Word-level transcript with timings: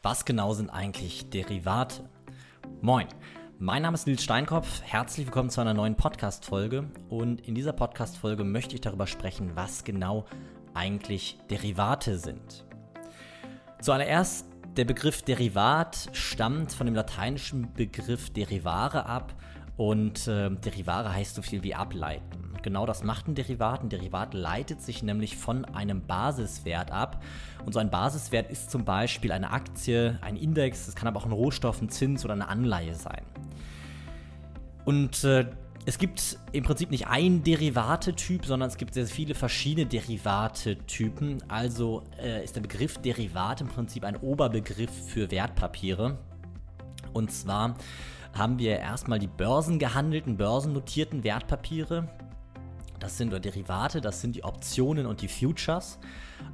Was 0.00 0.24
genau 0.24 0.54
sind 0.54 0.70
eigentlich 0.70 1.28
Derivate? 1.28 2.08
Moin, 2.80 3.08
mein 3.58 3.82
Name 3.82 3.96
ist 3.96 4.06
Nils 4.06 4.22
Steinkopf. 4.22 4.80
Herzlich 4.84 5.26
willkommen 5.26 5.50
zu 5.50 5.60
einer 5.60 5.74
neuen 5.74 5.96
Podcast-Folge. 5.96 6.88
Und 7.08 7.40
in 7.40 7.56
dieser 7.56 7.72
Podcast-Folge 7.72 8.44
möchte 8.44 8.76
ich 8.76 8.80
darüber 8.80 9.08
sprechen, 9.08 9.56
was 9.56 9.82
genau 9.82 10.24
eigentlich 10.72 11.40
Derivate 11.50 12.16
sind. 12.16 12.64
Zuallererst, 13.80 14.46
der 14.76 14.84
Begriff 14.84 15.22
Derivat 15.22 16.10
stammt 16.12 16.72
von 16.72 16.86
dem 16.86 16.94
lateinischen 16.94 17.74
Begriff 17.74 18.30
derivare 18.30 19.04
ab. 19.04 19.34
Und 19.76 20.28
äh, 20.28 20.48
derivare 20.48 21.12
heißt 21.12 21.34
so 21.34 21.42
viel 21.42 21.64
wie 21.64 21.74
ableiten. 21.74 22.37
Genau 22.68 22.84
das 22.84 23.02
macht 23.02 23.26
ein 23.28 23.34
Derivat. 23.34 23.82
Ein 23.82 23.88
Derivat 23.88 24.34
leitet 24.34 24.82
sich 24.82 25.02
nämlich 25.02 25.38
von 25.38 25.64
einem 25.64 26.06
Basiswert 26.06 26.92
ab. 26.92 27.24
Und 27.64 27.72
so 27.72 27.78
ein 27.78 27.88
Basiswert 27.88 28.50
ist 28.50 28.70
zum 28.70 28.84
Beispiel 28.84 29.32
eine 29.32 29.52
Aktie, 29.52 30.18
ein 30.20 30.36
Index, 30.36 30.84
das 30.84 30.94
kann 30.94 31.08
aber 31.08 31.18
auch 31.18 31.24
ein 31.24 31.32
Rohstoff, 31.32 31.80
ein 31.80 31.88
Zins 31.88 32.26
oder 32.26 32.34
eine 32.34 32.46
Anleihe 32.46 32.94
sein. 32.94 33.22
Und 34.84 35.24
äh, 35.24 35.46
es 35.86 35.96
gibt 35.96 36.38
im 36.52 36.62
Prinzip 36.62 36.90
nicht 36.90 37.06
einen 37.06 37.42
Derivatetyp, 37.42 38.44
sondern 38.44 38.68
es 38.68 38.76
gibt 38.76 38.92
sehr 38.92 39.06
viele 39.06 39.34
verschiedene 39.34 39.86
Derivatetypen. 39.86 41.42
Also 41.48 42.02
äh, 42.22 42.44
ist 42.44 42.54
der 42.54 42.60
Begriff 42.60 42.98
Derivat 42.98 43.62
im 43.62 43.68
Prinzip 43.68 44.04
ein 44.04 44.16
Oberbegriff 44.16 44.90
für 45.06 45.30
Wertpapiere. 45.30 46.18
Und 47.14 47.32
zwar 47.32 47.76
haben 48.34 48.58
wir 48.58 48.78
erstmal 48.78 49.18
die 49.18 49.26
börsengehandelten, 49.26 50.36
börsennotierten 50.36 51.24
Wertpapiere. 51.24 52.10
Das 53.00 53.16
sind 53.16 53.32
Derivate, 53.32 54.00
das 54.00 54.20
sind 54.20 54.34
die 54.34 54.44
Optionen 54.44 55.06
und 55.06 55.22
die 55.22 55.28
Futures. 55.28 55.98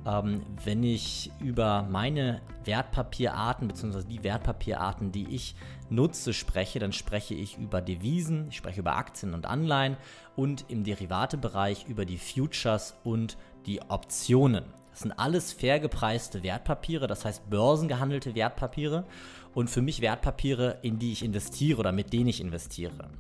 Ähm, 0.07 0.43
wenn 0.65 0.83
ich 0.83 1.31
über 1.41 1.87
meine 1.91 2.43
Wertpapierarten 2.65 3.69
bzw. 3.69 4.03
die 4.05 4.23
Wertpapierarten, 4.23 5.11
die 5.13 5.29
ich 5.35 5.57
nutze, 5.89 6.33
spreche, 6.33 6.79
dann 6.79 6.93
spreche 6.93 7.35
ich 7.35 7.59
über 7.59 7.81
Devisen, 7.81 8.49
ich 8.49 8.57
spreche 8.57 8.81
über 8.81 8.97
Aktien 8.97 9.35
und 9.35 9.47
Anleihen 9.47 9.97
und 10.37 10.67
im 10.69 10.85
Derivatebereich 10.85 11.87
über 11.89 12.05
die 12.05 12.19
Futures 12.19 12.95
und 13.05 13.37
die 13.67 13.81
Optionen. 13.89 14.65
Das 14.91 15.01
sind 15.01 15.13
alles 15.13 15.53
fair 15.53 15.81
gepreiste 15.81 16.43
Wertpapiere, 16.43 17.07
das 17.07 17.25
heißt 17.25 17.51
börsengehandelte 17.51 18.35
Wertpapiere 18.35 19.05
und 19.53 19.69
für 19.69 19.83
mich 19.83 20.01
Wertpapiere, 20.01 20.79
in 20.83 20.99
die 20.99 21.13
ich 21.13 21.25
investiere 21.25 21.81
oder 21.81 21.91
mit 21.91 22.13
denen 22.13 22.29
ich 22.29 22.41
investiere. 22.41 23.11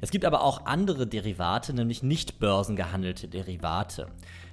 Es 0.00 0.10
gibt 0.10 0.24
aber 0.24 0.42
auch 0.42 0.66
andere 0.66 1.06
Derivate, 1.06 1.72
nämlich 1.72 2.02
nicht 2.02 2.38
börsengehandelte 2.38 3.28
Derivate, 3.28 4.06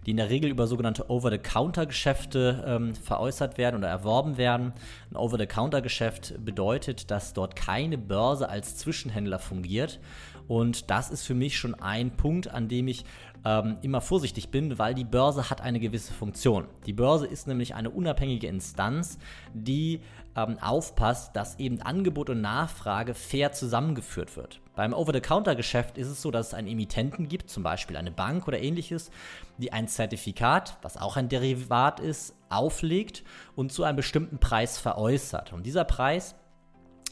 die 0.06 0.12
in 0.12 0.18
der 0.18 0.30
Regel 0.30 0.50
über 0.50 0.68
sogenannte 0.68 1.10
Over-the-Counter-Geschäfte 1.10 2.64
ähm, 2.68 2.96
veräußert 2.96 3.58
werden 3.58 3.78
oder 3.78 3.88
erworben 3.88 4.38
werden. 4.38 4.74
Ein 5.12 5.18
Over-the-Counter-Geschäft 5.18 6.36
bedeutet, 6.44 7.12
dass 7.12 7.34
dort 7.34 7.56
keine 7.56 7.98
Börse 7.98 8.50
als 8.50 8.78
Zwischenhändler 8.78 9.40
fungiert. 9.40 10.00
Und 10.48 10.90
das 10.90 11.10
ist 11.10 11.24
für 11.24 11.34
mich 11.34 11.58
schon 11.58 11.76
ein 11.76 12.12
Punkt, 12.12 12.48
an 12.48 12.68
dem 12.68 12.88
ich 12.88 13.04
ähm, 13.46 13.78
immer 13.84 14.02
vorsichtig 14.02 14.50
bin, 14.50 14.78
weil 14.80 14.96
die 14.96 15.04
Börse 15.04 15.50
hat 15.50 15.62
eine 15.62 15.80
gewisse 15.80 16.12
Funktion. 16.14 16.68
Die 16.88 16.94
Börse 16.94 17.28
ist 17.28 17.48
nämlich 17.48 17.76
eine 17.76 17.92
unabhängige 17.92 18.48
Instanz, 18.48 19.20
die 19.54 20.02
ähm, 20.36 20.58
aufpasst, 20.60 21.36
dass 21.36 21.60
eben 21.60 21.82
Angebot 21.82 22.30
und 22.30 22.42
Nachfrage 22.42 23.14
fair 23.14 23.52
zusammengeführt 23.52 24.36
wird. 24.36 24.60
Beim 24.76 24.94
Over-the-Counter-Geschäft 24.94 25.98
ist 25.98 26.08
es 26.08 26.22
so, 26.22 26.32
dass 26.32 26.48
es 26.48 26.54
einen 26.54 26.68
Emittenten 26.68 27.30
gibt, 27.30 27.50
zum 27.50 27.64
Beispiel 27.64 27.96
eine 27.96 28.12
Bank 28.12 28.48
oder 28.48 28.60
ähnliches, 28.60 29.12
die 29.58 29.72
ein 29.72 29.88
Zertifikat, 29.88 30.78
was 30.82 30.98
auch 30.98 31.16
ein 31.16 31.30
Derivat 31.30 32.00
ist, 32.00 32.36
auflegt 32.50 33.24
und 33.56 33.72
zu 33.72 33.84
einem 33.84 33.96
bestimmten 33.96 34.40
Preis 34.40 34.78
veräußert. 34.78 35.54
Und 35.54 35.66
dieser 35.66 35.86
Preis 35.86 36.36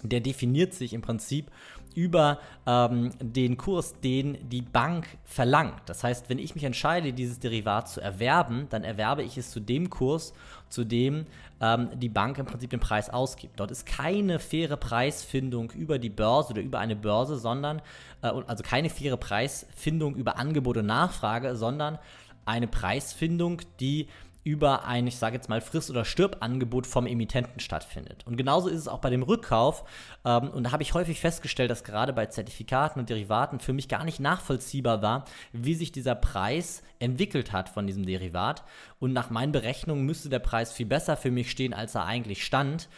der 0.04 0.22
definiert 0.22 0.74
sich 0.74 0.94
im 0.94 1.02
Prinzip 1.02 1.52
über 1.96 2.40
ähm, 2.66 3.12
den 3.20 3.58
Kurs, 3.58 4.00
den 4.02 4.38
die 4.50 4.62
Bank 4.62 5.08
verlangt. 5.24 5.82
Das 5.86 6.04
heißt, 6.04 6.30
wenn 6.30 6.40
ich 6.40 6.56
mich 6.56 6.64
entscheide, 6.64 7.14
dieses 7.14 7.40
Derivat 7.40 7.90
zu 7.90 8.02
erwerben, 8.02 8.68
dann 8.70 8.84
erwerbe 8.84 9.24
ich 9.24 9.38
es 9.38 9.52
zu 9.52 9.60
dem 9.60 9.90
Kurs, 9.90 10.34
zu 10.70 10.84
dem 10.84 11.26
ähm, 11.62 11.90
die 11.96 12.10
Bank 12.10 12.38
im 12.40 12.46
Prinzip 12.46 12.72
den 12.72 12.80
Preis 12.80 13.10
ausgibt. 13.10 13.60
Dort 13.60 13.72
ist 13.72 13.86
keine 13.86 14.40
faire 14.40 14.78
Preisfindung 14.78 15.72
über 15.72 16.00
die 16.00 16.10
Börse 16.10 16.54
oder 16.54 16.62
über 16.62 16.80
eine 16.80 16.96
Börse, 16.96 17.38
sondern, 17.38 17.82
äh, 18.22 18.28
also 18.48 18.64
keine 18.64 18.90
faire 18.90 19.18
Preisfindung 19.18 20.16
über 20.16 20.38
Angebot 20.38 20.78
und 20.78 20.88
Nachfrage, 20.88 21.56
sondern 21.56 22.00
eine 22.46 22.68
Preisfindung, 22.68 23.62
die 23.80 24.08
über 24.44 24.86
ein, 24.86 25.08
ich 25.08 25.18
sage 25.18 25.36
jetzt 25.36 25.50
mal, 25.50 25.62
Friss- 25.62 25.90
oder 25.90 26.06
Stirb-Angebot 26.06 26.86
vom 26.86 27.08
Emittenten 27.08 27.60
stattfindet. 27.60 28.26
Und 28.26 28.38
genauso 28.38 28.68
ist 28.68 28.80
es 28.80 28.88
auch 28.88 29.00
bei 29.00 29.10
dem 29.10 29.24
Rückkauf. 29.24 29.84
Ähm, 30.26 30.50
und 30.50 30.64
da 30.64 30.72
habe 30.72 30.84
ich 30.84 30.94
häufig 30.94 31.20
festgestellt, 31.20 31.72
dass 31.72 31.84
gerade 31.84 32.14
bei 32.14 32.26
Zertifikaten 32.26 33.00
und 33.00 33.10
Derivaten 33.10 33.60
für 33.60 33.74
mich 33.74 33.88
gar 33.88 34.04
nicht 34.04 34.20
nachvollziehbar 34.20 35.02
war, 35.02 35.26
wie 35.54 35.76
sich 35.76 35.92
dieser 35.92 36.16
Preis 36.16 36.84
entwickelt 37.00 37.52
hat 37.52 37.70
von 37.70 37.88
diesem 37.88 38.06
Derivat. 38.06 38.64
Und 39.00 39.14
nach 39.14 39.30
meinen 39.30 39.52
Berechnungen 39.52 40.06
müsste 40.06 40.30
der 40.30 40.40
Preis 40.40 40.72
viel 40.72 40.86
besser 40.86 41.18
für 41.18 41.32
mich 41.32 41.50
stehen, 41.50 41.74
als 41.74 41.96
er 41.96 42.06
eigentlich 42.06 42.46
stand. 42.46 42.90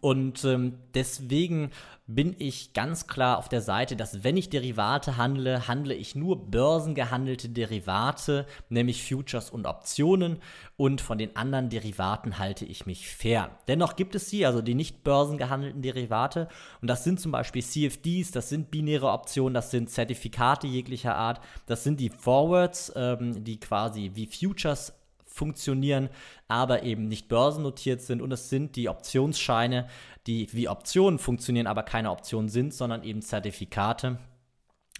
Und 0.00 0.44
ähm, 0.44 0.78
deswegen 0.94 1.70
bin 2.06 2.34
ich 2.38 2.72
ganz 2.72 3.06
klar 3.06 3.38
auf 3.38 3.48
der 3.48 3.60
Seite, 3.60 3.96
dass 3.96 4.24
wenn 4.24 4.36
ich 4.36 4.50
Derivate 4.50 5.16
handle, 5.16 5.68
handle 5.68 5.94
ich 5.94 6.14
nur 6.14 6.50
börsengehandelte 6.50 7.50
Derivate, 7.50 8.46
nämlich 8.68 9.06
Futures 9.06 9.50
und 9.50 9.66
Optionen. 9.66 10.38
Und 10.76 11.00
von 11.00 11.18
den 11.18 11.36
anderen 11.36 11.68
Derivaten 11.68 12.38
halte 12.38 12.64
ich 12.64 12.86
mich 12.86 13.08
fern. 13.08 13.50
Dennoch 13.68 13.94
gibt 13.94 14.14
es 14.14 14.30
sie, 14.30 14.46
also 14.46 14.62
die 14.62 14.74
nicht 14.74 15.04
börsengehandelten 15.04 15.82
Derivate. 15.82 16.48
Und 16.80 16.88
das 16.88 17.04
sind 17.04 17.20
zum 17.20 17.32
Beispiel 17.32 17.62
CFDs, 17.62 18.30
das 18.30 18.48
sind 18.48 18.70
binäre 18.70 19.10
Optionen, 19.12 19.54
das 19.54 19.70
sind 19.70 19.90
Zertifikate 19.90 20.66
jeglicher 20.66 21.14
Art, 21.14 21.40
das 21.66 21.84
sind 21.84 22.00
die 22.00 22.10
Forwards, 22.10 22.92
ähm, 22.96 23.44
die 23.44 23.60
quasi 23.60 24.12
wie 24.14 24.26
Futures 24.26 24.94
funktionieren, 25.30 26.08
aber 26.48 26.82
eben 26.82 27.08
nicht 27.08 27.28
börsennotiert 27.28 28.02
sind. 28.02 28.20
Und 28.20 28.32
es 28.32 28.50
sind 28.50 28.76
die 28.76 28.88
Optionsscheine, 28.88 29.88
die 30.26 30.52
wie 30.52 30.68
Optionen 30.68 31.18
funktionieren, 31.18 31.66
aber 31.66 31.82
keine 31.82 32.10
Optionen 32.10 32.48
sind, 32.48 32.74
sondern 32.74 33.02
eben 33.02 33.22
Zertifikate. 33.22 34.18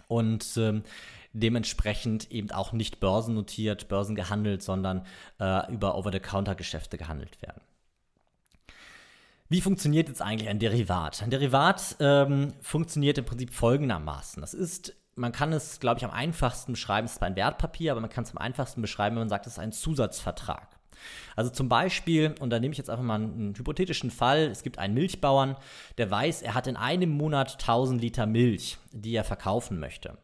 Und 0.09 0.57
ähm, 0.57 0.83
dementsprechend 1.33 2.31
eben 2.31 2.51
auch 2.51 2.73
nicht 2.73 3.01
börsennotiert, 3.01 3.89
börsengehandelt, 3.89 4.63
sondern 4.63 5.05
äh, 5.39 5.71
über 5.73 5.97
Over-the-Counter-Geschäfte 5.97 6.99
gehandelt 6.99 7.41
werden. 7.43 7.61
Wie 9.49 9.61
funktioniert 9.61 10.09
jetzt 10.09 10.23
eigentlich 10.23 10.49
ein 10.49 10.61
Derivat? 10.61 11.23
Ein 11.23 11.31
Derivat 11.31 11.97
ähm, 11.99 12.55
funktioniert 12.61 13.19
im 13.19 13.25
Prinzip 13.25 13.53
folgendermaßen. 13.53 14.41
Das 14.41 14.55
ist 14.55 14.95
man 15.21 15.33
kann 15.33 15.53
es, 15.53 15.81
glaube 15.81 15.99
ich, 15.99 16.05
am 16.05 16.11
einfachsten 16.11 16.73
beschreiben, 16.73 17.05
es 17.05 17.13
ist 17.13 17.23
ein 17.23 17.37
Wertpapier, 17.37 17.93
aber 17.93 18.01
man 18.01 18.09
kann 18.09 18.25
es 18.25 18.31
am 18.31 18.39
einfachsten 18.39 18.81
beschreiben, 18.81 19.17
wenn 19.17 19.23
man 19.23 19.29
sagt, 19.29 19.47
es 19.47 19.53
ist 19.53 19.59
ein 19.59 19.73
Zusatzvertrag. 19.73 20.67
Also 21.37 21.51
zum 21.51 21.69
Beispiel, 21.69 22.35
und 22.41 22.49
da 22.51 22.59
nehme 22.59 22.73
ich 22.73 22.79
jetzt 22.79 22.91
einfach 22.91 23.05
mal 23.05 23.17
einen 23.17 23.55
hypothetischen 23.55 24.11
Fall, 24.11 24.47
es 24.47 24.63
gibt 24.63 24.79
einen 24.79 24.95
Milchbauern, 24.95 25.57
der 25.99 26.11
weiß, 26.11 26.41
er 26.43 26.55
hat 26.55 26.67
in 26.67 26.77
einem 26.77 27.11
Monat 27.11 27.53
1000 27.53 28.01
Liter 28.01 28.27
Milch, 28.27 28.79
die 28.93 29.15
er 29.15 29.25
verkaufen 29.25 29.79
möchte. 29.79 30.17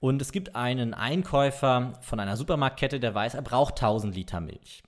Und 0.00 0.20
es 0.20 0.32
gibt 0.32 0.56
einen 0.56 0.92
Einkäufer 0.94 1.92
von 2.00 2.18
einer 2.18 2.36
Supermarktkette, 2.36 2.98
der 2.98 3.14
weiß, 3.14 3.34
er 3.34 3.42
braucht 3.42 3.74
1000 3.74 4.12
Liter 4.14 4.40
Milch. 4.40 4.82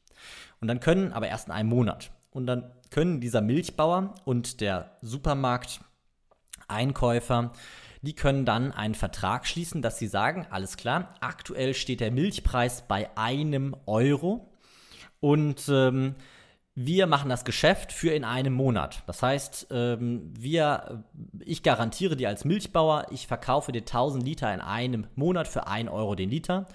Und 0.60 0.66
dann 0.68 0.80
können, 0.80 1.12
aber 1.12 1.28
erst 1.28 1.46
in 1.46 1.52
einem 1.52 1.68
Monat. 1.68 2.10
Und 2.30 2.46
dann 2.46 2.72
können 2.90 3.20
dieser 3.20 3.40
Milchbauer 3.40 4.14
und 4.24 4.60
der 4.60 4.96
Supermarkteinkäufer 5.00 7.52
die 8.04 8.14
können 8.14 8.44
dann 8.44 8.72
einen 8.72 8.94
Vertrag 8.94 9.46
schließen, 9.46 9.82
dass 9.82 9.98
sie 9.98 10.06
sagen, 10.06 10.46
alles 10.50 10.76
klar, 10.76 11.14
aktuell 11.20 11.74
steht 11.74 12.00
der 12.00 12.10
Milchpreis 12.10 12.82
bei 12.86 13.08
einem 13.16 13.76
Euro 13.86 14.50
und 15.20 15.68
ähm, 15.68 16.14
wir 16.74 17.06
machen 17.06 17.28
das 17.28 17.44
Geschäft 17.44 17.92
für 17.92 18.10
in 18.10 18.24
einem 18.24 18.52
Monat. 18.52 19.04
Das 19.06 19.22
heißt, 19.22 19.68
ähm, 19.70 20.32
wir, 20.36 21.04
ich 21.38 21.62
garantiere 21.62 22.16
dir 22.16 22.28
als 22.28 22.44
Milchbauer, 22.44 23.06
ich 23.10 23.28
verkaufe 23.28 23.70
dir 23.70 23.82
1000 23.82 24.24
Liter 24.24 24.52
in 24.52 24.60
einem 24.60 25.06
Monat 25.14 25.46
für 25.46 25.68
1 25.68 25.88
Euro 25.88 26.14
den 26.16 26.30
Liter. 26.30 26.66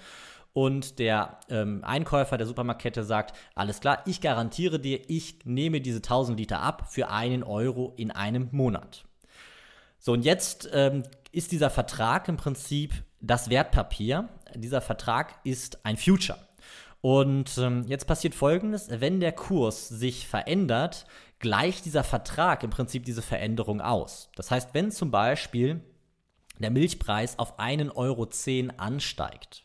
Und 0.52 0.98
der 0.98 1.38
ähm, 1.48 1.84
Einkäufer 1.84 2.36
der 2.38 2.46
Supermarktkette 2.46 3.04
sagt, 3.04 3.36
alles 3.54 3.80
klar, 3.80 4.02
ich 4.06 4.20
garantiere 4.20 4.80
dir, 4.80 5.00
ich 5.08 5.44
nehme 5.44 5.80
diese 5.80 5.98
1000 5.98 6.40
Liter 6.40 6.60
ab 6.60 6.90
für 6.90 7.08
einen 7.10 7.42
Euro 7.44 7.92
in 7.96 8.10
einem 8.10 8.48
Monat. 8.50 9.04
So, 10.00 10.12
und 10.12 10.24
jetzt 10.24 10.68
ähm, 10.72 11.02
ist 11.30 11.52
dieser 11.52 11.70
Vertrag 11.70 12.26
im 12.28 12.38
Prinzip 12.38 12.92
das 13.20 13.50
Wertpapier. 13.50 14.30
Dieser 14.54 14.80
Vertrag 14.80 15.38
ist 15.44 15.84
ein 15.84 15.98
Future. 15.98 16.38
Und 17.02 17.56
ähm, 17.58 17.84
jetzt 17.86 18.06
passiert 18.06 18.34
Folgendes, 18.34 18.88
wenn 18.90 19.20
der 19.20 19.32
Kurs 19.32 19.88
sich 19.88 20.26
verändert, 20.26 21.06
gleicht 21.38 21.84
dieser 21.84 22.02
Vertrag 22.02 22.62
im 22.62 22.70
Prinzip 22.70 23.04
diese 23.04 23.22
Veränderung 23.22 23.80
aus. 23.80 24.30
Das 24.36 24.50
heißt, 24.50 24.70
wenn 24.72 24.90
zum 24.90 25.10
Beispiel 25.10 25.80
der 26.58 26.70
Milchpreis 26.70 27.38
auf 27.38 27.58
1,10 27.58 27.94
Euro 27.94 28.28
ansteigt, 28.78 29.64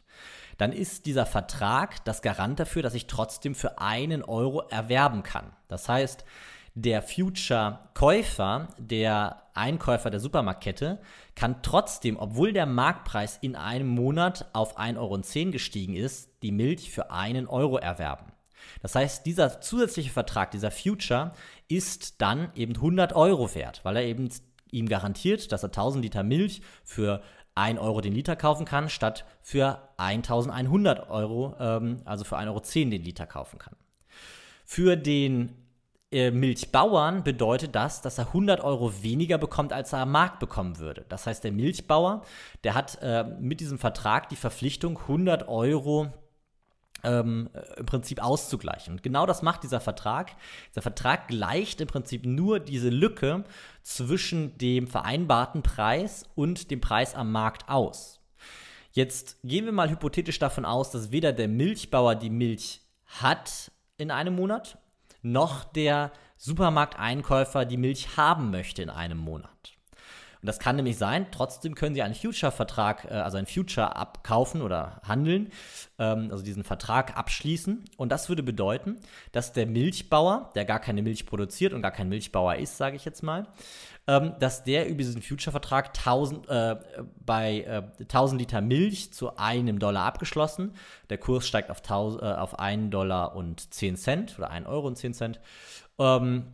dann 0.58 0.72
ist 0.72 1.06
dieser 1.06 1.26
Vertrag 1.26 2.04
das 2.06 2.22
Garant 2.22 2.60
dafür, 2.60 2.82
dass 2.82 2.94
ich 2.94 3.08
trotzdem 3.08 3.56
für 3.56 3.80
einen 3.80 4.24
Euro 4.24 4.62
erwerben 4.70 5.24
kann. 5.24 5.52
Das 5.68 5.90
heißt, 5.90 6.24
der 6.76 7.02
Future-Käufer, 7.02 8.68
der 8.78 9.42
Einkäufer 9.54 10.10
der 10.10 10.20
Supermarktkette, 10.20 11.00
kann 11.34 11.62
trotzdem, 11.62 12.18
obwohl 12.18 12.52
der 12.52 12.66
Marktpreis 12.66 13.38
in 13.42 13.56
einem 13.56 13.88
Monat 13.88 14.50
auf 14.52 14.78
1,10 14.78 14.98
Euro 14.98 15.52
gestiegen 15.52 15.96
ist, 15.96 16.30
die 16.44 16.52
Milch 16.52 16.92
für 16.92 17.12
einen 17.12 17.48
Euro 17.48 17.78
erwerben. 17.78 18.34
Das 18.82 18.96
heißt, 18.96 19.26
dieser 19.26 19.62
zusätzliche 19.62 20.10
Vertrag, 20.10 20.52
dieser 20.52 20.72
Future, 20.72 21.32
ist 21.70 22.22
dann 22.22 22.52
eben 22.56 22.76
100 22.76 23.14
Euro 23.14 23.54
wert, 23.56 23.80
weil 23.84 23.96
er 23.96 24.04
eben 24.04 24.30
ihm 24.72 24.90
garantiert, 24.90 25.52
dass 25.52 25.64
er 25.64 25.70
1000 25.70 26.04
Liter 26.04 26.24
Milch 26.24 26.62
für 26.84 27.22
1 27.56 27.80
Euro 27.80 28.02
den 28.02 28.14
Liter 28.14 28.36
kaufen 28.36 28.66
kann, 28.66 28.90
statt 28.90 29.24
für 29.42 29.82
1100 29.98 31.10
Euro, 31.10 31.56
ähm, 31.58 32.02
also 32.04 32.26
für 32.26 32.38
1,10 32.38 32.48
Euro 32.50 32.60
den 32.60 33.04
Liter 33.04 33.26
kaufen 33.28 33.60
kann. 33.60 33.78
Für 34.66 34.98
den 34.98 35.65
Milchbauern 36.12 37.24
bedeutet 37.24 37.76
das, 37.76 38.02
dass 38.02 38.18
er 38.18 38.28
100 38.28 38.62
Euro 38.62 39.04
weniger 39.04 39.38
bekommt, 39.38 39.74
als 39.74 39.92
er 39.92 40.00
am 40.00 40.12
Markt 40.12 40.40
bekommen 40.40 40.78
würde. 40.78 41.06
Das 41.10 41.26
heißt, 41.26 41.44
der 41.44 41.52
Milchbauer, 41.52 42.24
der 42.64 42.74
hat 42.74 43.00
äh, 43.02 43.24
mit 43.40 43.60
diesem 43.60 43.80
Vertrag 43.80 44.30
die 44.30 44.38
Verpflichtung, 44.38 44.98
100 44.98 45.48
Euro 45.50 46.14
ähm, 47.04 47.50
im 47.78 47.86
Prinzip 47.86 48.24
auszugleichen. 48.24 48.94
Und 48.94 49.04
genau 49.04 49.26
das 49.26 49.42
macht 49.42 49.64
dieser 49.64 49.80
Vertrag. 49.80 50.36
Dieser 50.72 50.82
Vertrag 50.82 51.28
gleicht 51.28 51.82
im 51.82 51.88
Prinzip 51.88 52.26
nur 52.26 52.60
diese 52.60 52.90
Lücke 52.90 53.44
zwischen 53.82 54.58
dem 54.58 54.88
vereinbarten 54.88 55.64
Preis 55.64 56.24
und 56.36 56.72
dem 56.72 56.82
Preis 56.82 57.16
am 57.16 57.32
Markt 57.32 57.70
aus. 57.70 58.20
Jetzt 58.92 59.38
gehen 59.44 59.66
wir 59.66 59.74
mal 59.74 59.90
hypothetisch 59.90 60.40
davon 60.40 60.66
aus, 60.66 60.92
dass 60.92 61.12
weder 61.12 61.34
der 61.34 61.48
Milchbauer 61.48 62.16
die 62.16 62.30
Milch 62.30 62.82
hat 63.06 63.72
in 63.98 64.10
einem 64.10 64.36
Monat, 64.36 64.78
noch 65.26 65.64
der 65.64 66.12
Supermarkteinkäufer 66.38 67.66
die 67.66 67.78
Milch 67.78 68.18
haben 68.18 68.52
möchte 68.52 68.82
in 68.82 68.90
einem 68.90 69.18
Monat. 69.18 69.50
Und 70.42 70.48
das 70.48 70.60
kann 70.60 70.76
nämlich 70.76 70.98
sein, 70.98 71.26
trotzdem 71.32 71.74
können 71.74 71.96
Sie 71.96 72.04
einen 72.04 72.14
Future-Vertrag, 72.14 73.06
äh, 73.06 73.16
also 73.16 73.38
ein 73.38 73.48
Future 73.48 73.96
abkaufen 73.96 74.62
oder 74.62 75.02
handeln, 75.04 75.52
ähm, 75.98 76.28
also 76.30 76.44
diesen 76.44 76.64
Vertrag 76.64 77.18
abschließen. 77.18 77.84
Und 77.98 78.12
das 78.12 78.30
würde 78.30 78.44
bedeuten, 78.44 79.00
dass 79.32 79.54
der 79.54 79.66
Milchbauer, 79.66 80.52
der 80.54 80.66
gar 80.66 80.80
keine 80.80 81.02
Milch 81.02 81.26
produziert 81.26 81.74
und 81.74 81.82
gar 81.82 81.90
kein 81.90 82.10
Milchbauer 82.10 82.58
ist, 82.58 82.78
sage 82.78 82.96
ich 82.96 83.06
jetzt 83.06 83.24
mal, 83.24 83.48
ähm, 84.08 84.34
dass 84.40 84.64
der 84.64 84.88
über 84.88 85.00
diesen 85.00 85.22
Future-Vertrag 85.22 85.88
1000, 85.98 86.48
äh, 86.48 86.76
bei 87.26 87.62
äh, 87.62 87.84
1000 88.04 88.42
Liter 88.42 88.62
Milch 88.62 89.14
zu 89.14 89.38
einem 89.38 89.80
Dollar 89.80 90.06
abgeschlossen. 90.06 90.74
Der 91.10 91.18
Kurs 91.18 91.48
steigt 91.48 91.72
auf, 91.72 91.80
1000, 91.80 92.22
äh, 92.22 92.26
auf 92.26 92.60
1 92.60 92.92
Dollar 92.92 93.36
und 93.36 93.74
10 93.74 93.98
Cent 93.98 94.38
oder 94.38 94.52
1 94.52 94.68
Euro 94.68 94.88
und 94.88 94.98
10 94.98 95.14
Cent. 95.14 95.40
Ähm, 95.98 96.46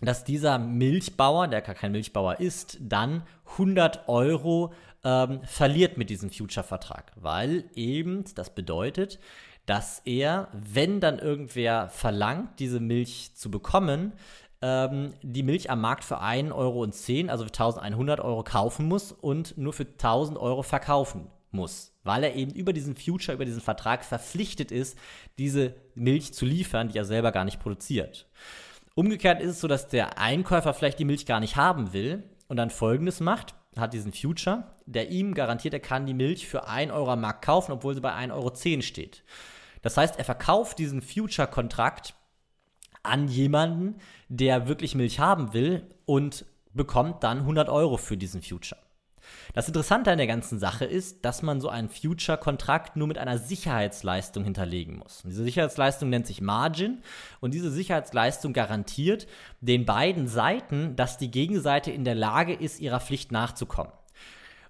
dass 0.00 0.22
dieser 0.22 0.58
Milchbauer, 0.58 1.48
der 1.48 1.60
gar 1.62 1.74
kein 1.74 1.92
Milchbauer 1.92 2.38
ist, 2.38 2.78
dann 2.80 3.24
100 3.52 4.08
Euro 4.08 4.72
ähm, 5.02 5.40
verliert 5.42 5.96
mit 5.96 6.10
diesem 6.10 6.30
Future-Vertrag, 6.30 7.12
weil 7.16 7.64
eben 7.74 8.24
das 8.34 8.54
bedeutet, 8.54 9.18
dass 9.66 10.00
er, 10.04 10.48
wenn 10.52 11.00
dann 11.00 11.18
irgendwer 11.18 11.88
verlangt, 11.90 12.58
diese 12.58 12.80
Milch 12.80 13.34
zu 13.34 13.50
bekommen, 13.50 14.12
ähm, 14.62 15.14
die 15.22 15.42
Milch 15.42 15.70
am 15.70 15.80
Markt 15.80 16.04
für 16.04 16.20
1,10 16.20 16.52
Euro, 16.52 16.82
also 16.82 17.44
für 17.44 17.50
1100 17.50 18.20
Euro 18.20 18.42
kaufen 18.42 18.86
muss 18.86 19.12
und 19.12 19.56
nur 19.56 19.72
für 19.72 19.86
1000 19.86 20.38
Euro 20.38 20.62
verkaufen 20.62 21.28
muss, 21.50 21.92
weil 22.04 22.24
er 22.24 22.34
eben 22.34 22.52
über 22.52 22.72
diesen 22.72 22.96
Future, 22.96 23.34
über 23.34 23.44
diesen 23.44 23.60
Vertrag 23.60 24.04
verpflichtet 24.04 24.70
ist, 24.70 24.98
diese 25.38 25.74
Milch 25.94 26.34
zu 26.34 26.44
liefern, 26.44 26.88
die 26.88 26.98
er 26.98 27.04
selber 27.04 27.32
gar 27.32 27.44
nicht 27.44 27.60
produziert. 27.60 28.26
Umgekehrt 28.94 29.40
ist 29.40 29.50
es 29.50 29.60
so, 29.60 29.68
dass 29.68 29.88
der 29.88 30.18
Einkäufer 30.18 30.74
vielleicht 30.74 30.98
die 30.98 31.04
Milch 31.04 31.24
gar 31.24 31.40
nicht 31.40 31.56
haben 31.56 31.92
will 31.92 32.24
und 32.48 32.56
dann 32.56 32.70
folgendes 32.70 33.20
macht, 33.20 33.54
hat 33.76 33.94
diesen 33.94 34.12
Future, 34.12 34.64
der 34.86 35.10
ihm 35.10 35.34
garantiert, 35.34 35.74
er 35.74 35.80
kann 35.80 36.06
die 36.06 36.14
Milch 36.14 36.48
für 36.48 36.66
1 36.66 36.90
Euro 36.90 37.12
am 37.12 37.20
Markt 37.20 37.44
kaufen, 37.44 37.72
obwohl 37.72 37.94
sie 37.94 38.00
bei 38.00 38.12
1,10 38.12 38.32
Euro 38.32 38.82
steht. 38.82 39.22
Das 39.82 39.96
heißt, 39.96 40.18
er 40.18 40.24
verkauft 40.24 40.78
diesen 40.78 41.00
Future-Kontrakt 41.00 42.14
an 43.02 43.28
jemanden, 43.28 43.96
der 44.28 44.68
wirklich 44.68 44.94
Milch 44.94 45.18
haben 45.18 45.52
will 45.52 45.86
und 46.04 46.44
bekommt 46.74 47.22
dann 47.22 47.38
100 47.38 47.68
Euro 47.68 47.96
für 47.96 48.16
diesen 48.16 48.42
Future. 48.42 48.80
Das 49.54 49.66
Interessante 49.66 50.10
an 50.10 50.18
der 50.18 50.26
ganzen 50.26 50.58
Sache 50.58 50.84
ist, 50.84 51.24
dass 51.24 51.42
man 51.42 51.60
so 51.60 51.68
einen 51.68 51.88
Future-Kontrakt 51.88 52.96
nur 52.96 53.08
mit 53.08 53.18
einer 53.18 53.38
Sicherheitsleistung 53.38 54.44
hinterlegen 54.44 54.96
muss. 54.96 55.22
Und 55.24 55.30
diese 55.30 55.44
Sicherheitsleistung 55.44 56.08
nennt 56.08 56.26
sich 56.26 56.40
Margin 56.40 57.02
und 57.40 57.54
diese 57.54 57.70
Sicherheitsleistung 57.70 58.52
garantiert 58.52 59.26
den 59.60 59.84
beiden 59.84 60.28
Seiten, 60.28 60.96
dass 60.96 61.18
die 61.18 61.30
Gegenseite 61.30 61.90
in 61.90 62.04
der 62.04 62.14
Lage 62.14 62.54
ist, 62.54 62.80
ihrer 62.80 63.00
Pflicht 63.00 63.32
nachzukommen. 63.32 63.92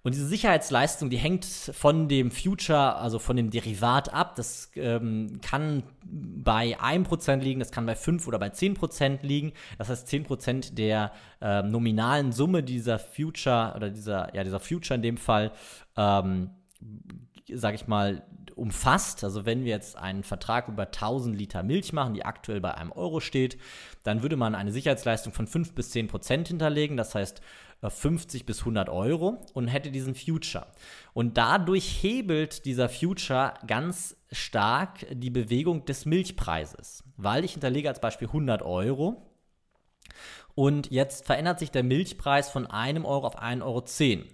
Und 0.02 0.14
diese 0.14 0.26
Sicherheitsleistung, 0.26 1.10
die 1.10 1.16
hängt 1.16 1.44
von 1.44 2.08
dem 2.08 2.30
Future, 2.30 2.96
also 2.96 3.18
von 3.18 3.36
dem 3.36 3.50
Derivat 3.50 4.12
ab. 4.12 4.36
Das 4.36 4.70
ähm, 4.76 5.40
kann 5.42 5.82
bei 6.04 6.78
1% 6.78 7.36
liegen, 7.36 7.60
das 7.60 7.70
kann 7.70 7.86
bei 7.86 7.96
5 7.96 8.26
oder 8.26 8.38
bei 8.38 8.48
10% 8.48 9.18
liegen. 9.22 9.52
Das 9.76 9.88
heißt, 9.88 10.08
10% 10.08 10.74
der 10.74 11.12
äh, 11.40 11.62
nominalen 11.62 12.32
Summe 12.32 12.62
dieser 12.62 12.98
Future 12.98 13.74
oder 13.76 13.90
dieser, 13.90 14.34
ja, 14.34 14.44
dieser 14.44 14.60
Future 14.60 14.94
in 14.94 15.02
dem 15.02 15.16
Fall, 15.16 15.52
ähm, 15.96 16.50
sage 17.52 17.76
ich 17.76 17.86
mal, 17.86 18.22
umfasst. 18.58 19.24
Also 19.24 19.46
wenn 19.46 19.64
wir 19.64 19.70
jetzt 19.70 19.96
einen 19.96 20.24
Vertrag 20.24 20.68
über 20.68 20.86
1000 20.86 21.36
Liter 21.36 21.62
Milch 21.62 21.92
machen, 21.92 22.14
die 22.14 22.24
aktuell 22.24 22.60
bei 22.60 22.74
einem 22.74 22.92
Euro 22.92 23.20
steht, 23.20 23.56
dann 24.02 24.22
würde 24.22 24.36
man 24.36 24.54
eine 24.54 24.72
Sicherheitsleistung 24.72 25.32
von 25.32 25.46
5 25.46 25.74
bis 25.74 25.90
10 25.90 26.08
Prozent 26.08 26.48
hinterlegen. 26.48 26.96
Das 26.96 27.14
heißt, 27.14 27.40
50 27.82 28.44
bis 28.44 28.60
100 28.60 28.88
Euro 28.88 29.38
und 29.54 29.68
hätte 29.68 29.90
diesen 29.90 30.14
Future. 30.14 30.66
Und 31.14 31.36
dadurch 31.36 32.02
hebelt 32.02 32.64
dieser 32.64 32.88
Future 32.88 33.54
ganz 33.66 34.16
stark 34.32 35.06
die 35.12 35.30
Bewegung 35.30 35.84
des 35.84 36.04
Milchpreises, 36.04 37.04
weil 37.16 37.44
ich 37.44 37.52
hinterlege 37.52 37.88
als 37.88 38.00
Beispiel 38.00 38.28
100 38.28 38.62
Euro 38.62 39.28
und 40.58 40.90
jetzt 40.90 41.24
verändert 41.24 41.60
sich 41.60 41.70
der 41.70 41.84
Milchpreis 41.84 42.50
von 42.50 42.66
einem 42.66 43.04
Euro 43.04 43.28
auf 43.28 43.40
1,10 43.40 43.62
Euro. 43.62 44.24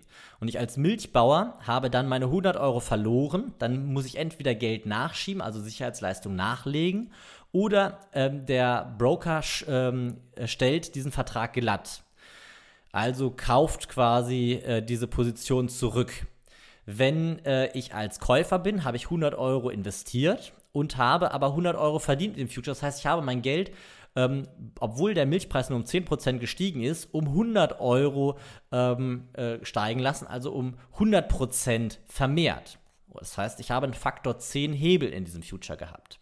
Und 0.41 0.49
ich 0.49 0.59
als 0.59 0.79
Milchbauer 0.79 1.59
habe 1.67 1.91
dann 1.91 2.09
meine 2.09 2.25
100 2.25 2.57
Euro 2.57 2.81
verloren. 2.81 3.53
Dann 3.59 3.93
muss 3.93 4.07
ich 4.07 4.17
entweder 4.17 4.55
Geld 4.55 4.87
nachschieben, 4.87 5.43
also 5.43 5.61
Sicherheitsleistung 5.61 6.35
nachlegen, 6.35 7.13
oder 7.53 8.01
ähm, 8.15 8.47
der 8.47 8.95
Broker 8.97 9.43
ähm, 9.69 10.17
stellt 10.47 10.95
diesen 10.95 11.13
Vertrag 11.13 11.53
glatt. 11.53 12.04
Also 12.95 13.33
kauft 13.37 13.89
quasi 13.89 14.53
äh, 14.53 14.81
diese 14.81 15.09
Position 15.09 15.69
zurück. 15.69 16.29
Wenn 16.87 17.45
äh, 17.45 17.77
ich 17.77 17.93
als 17.93 18.21
Käufer 18.21 18.61
bin, 18.61 18.85
habe 18.85 18.97
ich 18.97 19.07
100 19.07 19.35
Euro 19.35 19.69
investiert 19.69 20.53
und 20.71 20.97
habe 20.97 21.33
aber 21.33 21.49
100 21.49 21.75
Euro 21.75 21.99
verdient 21.99 22.39
im 22.39 22.47
Future. 22.47 22.71
Das 22.71 22.85
heißt, 22.85 23.01
ich 23.01 23.07
habe 23.07 23.21
mein 23.21 23.43
Geld, 23.43 23.73
ähm, 24.15 24.47
obwohl 24.79 25.13
der 25.13 25.27
Milchpreis 25.27 25.71
nur 25.71 25.81
um 25.81 25.85
10% 25.85 26.39
gestiegen 26.39 26.85
ist, 26.85 27.13
um 27.13 27.27
100 27.27 27.81
Euro 27.81 28.39
ähm, 28.71 29.25
äh, 29.33 29.59
steigen 29.65 29.99
lassen, 29.99 30.29
also 30.29 30.53
um 30.53 30.77
100% 30.97 31.99
vermehrt. 32.07 32.79
Das 33.13 33.37
heißt, 33.37 33.59
ich 33.59 33.73
habe 33.73 33.87
einen 33.87 33.95
Faktor 33.95 34.39
10 34.39 34.73
Hebel 34.73 35.09
in 35.09 35.25
diesem 35.25 35.43
Future 35.43 35.77
gehabt. 35.77 36.21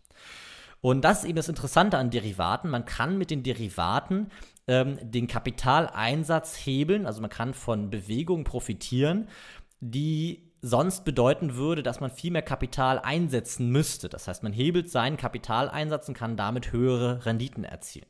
Und 0.81 1.03
das 1.03 1.19
ist 1.19 1.29
eben 1.29 1.37
das 1.37 1.49
Interessante 1.49 1.97
an 1.97 2.11
Derivaten. 2.11 2.69
Man 2.69 2.85
kann 2.87 3.17
mit 3.17 3.31
den 3.31 3.43
Derivaten 3.43 4.31
ähm, 4.69 4.99
den 5.03 5.27
Kapitaleinsatz 5.27 6.57
hebeln, 6.57 7.07
also 7.07 7.21
man 7.21 7.31
kann 7.31 7.55
von 7.55 7.91
Bewegungen 7.91 8.45
profitieren, 8.45 9.29
die 9.81 10.53
sonst 10.61 11.05
bedeuten 11.05 11.57
würde, 11.57 11.83
dass 11.83 12.01
man 12.01 12.11
viel 12.11 12.31
mehr 12.31 12.43
Kapital 12.43 13.01
einsetzen 13.01 13.71
müsste. 13.71 14.09
Das 14.09 14.29
heißt, 14.29 14.45
man 14.45 14.53
hebelt 14.53 14.91
seinen 14.91 15.17
Kapitaleinsatz 15.17 16.09
und 16.09 16.15
kann 16.17 16.37
damit 16.37 16.73
höhere 16.73 17.27
Renditen 17.27 17.65
erzielen. 17.65 18.07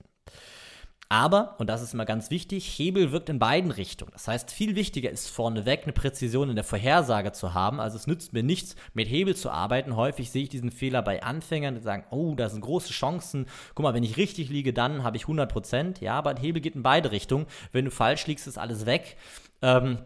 Aber, 1.12 1.56
und 1.58 1.66
das 1.66 1.82
ist 1.82 1.92
immer 1.92 2.06
ganz 2.06 2.30
wichtig, 2.30 2.66
Hebel 2.66 3.12
wirkt 3.12 3.28
in 3.28 3.38
beiden 3.38 3.70
Richtungen. 3.70 4.12
Das 4.14 4.28
heißt, 4.28 4.50
viel 4.50 4.76
wichtiger 4.76 5.10
ist 5.10 5.28
vorneweg 5.28 5.82
eine 5.82 5.92
Präzision 5.92 6.48
in 6.48 6.54
der 6.54 6.64
Vorhersage 6.64 7.32
zu 7.32 7.52
haben. 7.52 7.80
Also 7.80 7.98
es 7.98 8.06
nützt 8.06 8.32
mir 8.32 8.42
nichts, 8.42 8.76
mit 8.94 9.10
Hebel 9.10 9.36
zu 9.36 9.50
arbeiten. 9.50 9.94
Häufig 9.94 10.30
sehe 10.30 10.44
ich 10.44 10.48
diesen 10.48 10.70
Fehler 10.70 11.02
bei 11.02 11.22
Anfängern, 11.22 11.74
die 11.74 11.82
sagen, 11.82 12.06
oh, 12.08 12.34
da 12.34 12.48
sind 12.48 12.62
große 12.62 12.94
Chancen. 12.94 13.44
Guck 13.74 13.82
mal, 13.82 13.92
wenn 13.92 14.04
ich 14.04 14.16
richtig 14.16 14.48
liege, 14.48 14.72
dann 14.72 15.04
habe 15.04 15.18
ich 15.18 15.24
100 15.24 15.52
Prozent. 15.52 16.00
Ja, 16.00 16.14
aber 16.14 16.30
ein 16.30 16.38
Hebel 16.38 16.62
geht 16.62 16.76
in 16.76 16.82
beide 16.82 17.12
Richtungen. 17.12 17.44
Wenn 17.72 17.84
du 17.84 17.90
falsch 17.90 18.26
liegst, 18.26 18.46
ist 18.46 18.56
alles 18.56 18.86
weg. 18.86 19.18
Ähm, 19.60 19.98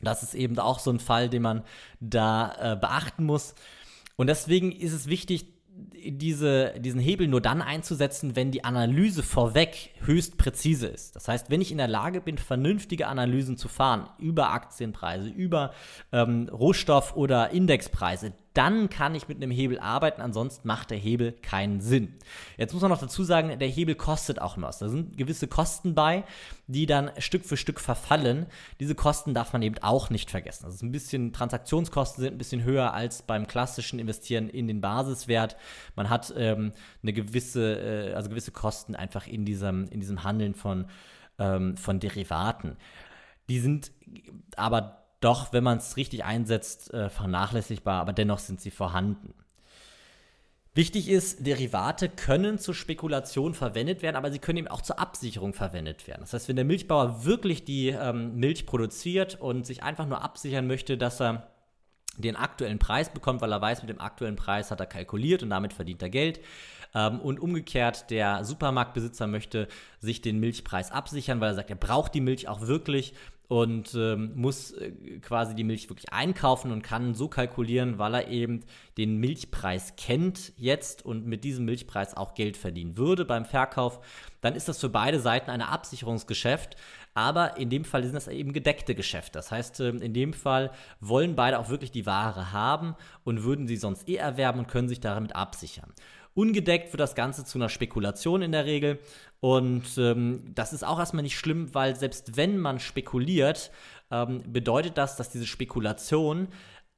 das 0.00 0.22
ist 0.22 0.32
eben 0.32 0.58
auch 0.58 0.78
so 0.78 0.90
ein 0.90 1.00
Fall, 1.00 1.28
den 1.28 1.42
man 1.42 1.64
da 2.00 2.72
äh, 2.72 2.76
beachten 2.76 3.24
muss. 3.24 3.54
Und 4.16 4.28
deswegen 4.28 4.72
ist 4.72 4.94
es 4.94 5.06
wichtig, 5.06 5.59
diese, 5.92 6.74
diesen 6.78 7.00
Hebel 7.00 7.28
nur 7.28 7.40
dann 7.40 7.62
einzusetzen, 7.62 8.36
wenn 8.36 8.50
die 8.50 8.64
Analyse 8.64 9.22
vorweg 9.22 9.90
höchst 10.00 10.38
präzise 10.38 10.86
ist. 10.86 11.16
Das 11.16 11.28
heißt, 11.28 11.50
wenn 11.50 11.60
ich 11.60 11.72
in 11.72 11.78
der 11.78 11.88
Lage 11.88 12.20
bin, 12.20 12.38
vernünftige 12.38 13.06
Analysen 13.06 13.56
zu 13.56 13.68
fahren 13.68 14.08
über 14.18 14.50
Aktienpreise, 14.50 15.28
über 15.28 15.72
ähm, 16.12 16.48
Rohstoff- 16.50 17.16
oder 17.16 17.50
Indexpreise, 17.50 18.32
dann 18.60 18.90
kann 18.90 19.14
ich 19.14 19.26
mit 19.26 19.38
einem 19.38 19.50
Hebel 19.50 19.78
arbeiten, 19.78 20.20
ansonsten 20.20 20.68
macht 20.68 20.90
der 20.90 20.98
Hebel 20.98 21.32
keinen 21.32 21.80
Sinn. 21.80 22.12
Jetzt 22.58 22.74
muss 22.74 22.82
man 22.82 22.90
noch 22.90 23.00
dazu 23.00 23.24
sagen, 23.24 23.58
der 23.58 23.68
Hebel 23.68 23.94
kostet 23.94 24.38
auch 24.38 24.58
was. 24.58 24.80
Da 24.80 24.90
sind 24.90 25.16
gewisse 25.16 25.48
Kosten 25.48 25.94
bei, 25.94 26.24
die 26.66 26.84
dann 26.84 27.10
Stück 27.16 27.46
für 27.46 27.56
Stück 27.56 27.80
verfallen. 27.80 28.44
Diese 28.78 28.94
Kosten 28.94 29.32
darf 29.32 29.54
man 29.54 29.62
eben 29.62 29.78
auch 29.80 30.10
nicht 30.10 30.30
vergessen. 30.30 30.66
Also 30.66 30.84
ein 30.84 30.92
bisschen 30.92 31.32
Transaktionskosten 31.32 32.22
sind 32.22 32.34
ein 32.34 32.38
bisschen 32.38 32.62
höher 32.62 32.92
als 32.92 33.22
beim 33.22 33.46
klassischen 33.46 33.98
Investieren 33.98 34.50
in 34.50 34.66
den 34.66 34.82
Basiswert. 34.82 35.56
Man 35.96 36.10
hat 36.10 36.30
ähm, 36.36 36.72
eine 37.02 37.14
gewisse, 37.14 38.10
äh, 38.10 38.12
also 38.12 38.28
gewisse 38.28 38.52
Kosten 38.52 38.94
einfach 38.94 39.26
in 39.26 39.46
diesem, 39.46 39.88
in 39.88 40.00
diesem 40.00 40.22
Handeln 40.22 40.54
von, 40.54 40.84
ähm, 41.38 41.78
von 41.78 41.98
Derivaten. 41.98 42.76
Die 43.48 43.58
sind 43.58 43.90
aber 44.56 44.99
doch, 45.20 45.52
wenn 45.52 45.64
man 45.64 45.78
es 45.78 45.96
richtig 45.96 46.24
einsetzt, 46.24 46.92
äh, 46.92 47.10
vernachlässigbar, 47.10 48.00
aber 48.00 48.12
dennoch 48.12 48.38
sind 48.38 48.60
sie 48.60 48.70
vorhanden. 48.70 49.34
Wichtig 50.72 51.08
ist, 51.08 51.44
Derivate 51.44 52.08
können 52.08 52.58
zur 52.58 52.74
Spekulation 52.74 53.54
verwendet 53.54 54.02
werden, 54.02 54.14
aber 54.14 54.30
sie 54.30 54.38
können 54.38 54.58
eben 54.58 54.68
auch 54.68 54.82
zur 54.82 55.00
Absicherung 55.00 55.52
verwendet 55.52 56.06
werden. 56.06 56.20
Das 56.20 56.32
heißt, 56.32 56.48
wenn 56.48 56.56
der 56.56 56.64
Milchbauer 56.64 57.24
wirklich 57.24 57.64
die 57.64 57.88
ähm, 57.88 58.36
Milch 58.36 58.66
produziert 58.66 59.40
und 59.40 59.66
sich 59.66 59.82
einfach 59.82 60.06
nur 60.06 60.22
absichern 60.22 60.68
möchte, 60.68 60.96
dass 60.96 61.20
er 61.20 61.48
den 62.18 62.36
aktuellen 62.36 62.78
Preis 62.78 63.12
bekommt, 63.12 63.40
weil 63.40 63.52
er 63.52 63.60
weiß, 63.60 63.82
mit 63.82 63.90
dem 63.90 64.00
aktuellen 64.00 64.36
Preis 64.36 64.70
hat 64.70 64.80
er 64.80 64.86
kalkuliert 64.86 65.42
und 65.42 65.50
damit 65.50 65.72
verdient 65.72 66.02
er 66.02 66.10
Geld. 66.10 66.40
Ähm, 66.94 67.20
und 67.20 67.40
umgekehrt, 67.40 68.10
der 68.10 68.44
Supermarktbesitzer 68.44 69.26
möchte 69.26 69.68
sich 70.00 70.20
den 70.20 70.40
Milchpreis 70.40 70.90
absichern, 70.90 71.40
weil 71.40 71.50
er 71.50 71.54
sagt, 71.54 71.70
er 71.70 71.76
braucht 71.76 72.14
die 72.14 72.20
Milch 72.20 72.48
auch 72.48 72.62
wirklich 72.62 73.14
und 73.50 73.96
ähm, 73.96 74.30
muss 74.36 74.70
äh, 74.70 74.92
quasi 75.20 75.56
die 75.56 75.64
Milch 75.64 75.88
wirklich 75.88 76.12
einkaufen 76.12 76.70
und 76.70 76.82
kann 76.82 77.16
so 77.16 77.26
kalkulieren, 77.26 77.98
weil 77.98 78.14
er 78.14 78.28
eben 78.28 78.60
den 78.96 79.16
Milchpreis 79.16 79.96
kennt 79.96 80.52
jetzt 80.56 81.04
und 81.04 81.26
mit 81.26 81.42
diesem 81.42 81.64
Milchpreis 81.64 82.16
auch 82.16 82.34
Geld 82.34 82.56
verdienen 82.56 82.96
würde 82.96 83.24
beim 83.24 83.44
Verkauf, 83.44 83.98
dann 84.40 84.54
ist 84.54 84.68
das 84.68 84.78
für 84.78 84.88
beide 84.88 85.18
Seiten 85.18 85.50
ein 85.50 85.62
Absicherungsgeschäft. 85.62 86.76
Aber 87.14 87.56
in 87.56 87.70
dem 87.70 87.84
Fall 87.84 88.04
sind 88.04 88.14
das 88.14 88.28
eben 88.28 88.52
gedeckte 88.52 88.94
Geschäfte. 88.94 89.32
Das 89.32 89.50
heißt, 89.50 89.80
ähm, 89.80 90.00
in 90.00 90.14
dem 90.14 90.32
Fall 90.32 90.70
wollen 91.00 91.34
beide 91.34 91.58
auch 91.58 91.70
wirklich 91.70 91.90
die 91.90 92.06
Ware 92.06 92.52
haben 92.52 92.94
und 93.24 93.42
würden 93.42 93.66
sie 93.66 93.76
sonst 93.76 94.08
eh 94.08 94.14
erwerben 94.14 94.60
und 94.60 94.68
können 94.68 94.88
sich 94.88 95.00
damit 95.00 95.34
absichern. 95.34 95.92
Ungedeckt 96.34 96.92
wird 96.92 97.00
das 97.00 97.14
Ganze 97.14 97.44
zu 97.44 97.58
einer 97.58 97.68
Spekulation 97.68 98.42
in 98.42 98.52
der 98.52 98.64
Regel. 98.64 98.98
Und 99.40 99.96
ähm, 99.98 100.52
das 100.54 100.72
ist 100.72 100.84
auch 100.84 100.98
erstmal 100.98 101.22
nicht 101.22 101.38
schlimm, 101.38 101.74
weil 101.74 101.96
selbst 101.96 102.36
wenn 102.36 102.58
man 102.58 102.78
spekuliert, 102.78 103.70
ähm, 104.10 104.42
bedeutet 104.46 104.98
das, 104.98 105.16
dass 105.16 105.30
diese 105.30 105.46
Spekulation 105.46 106.48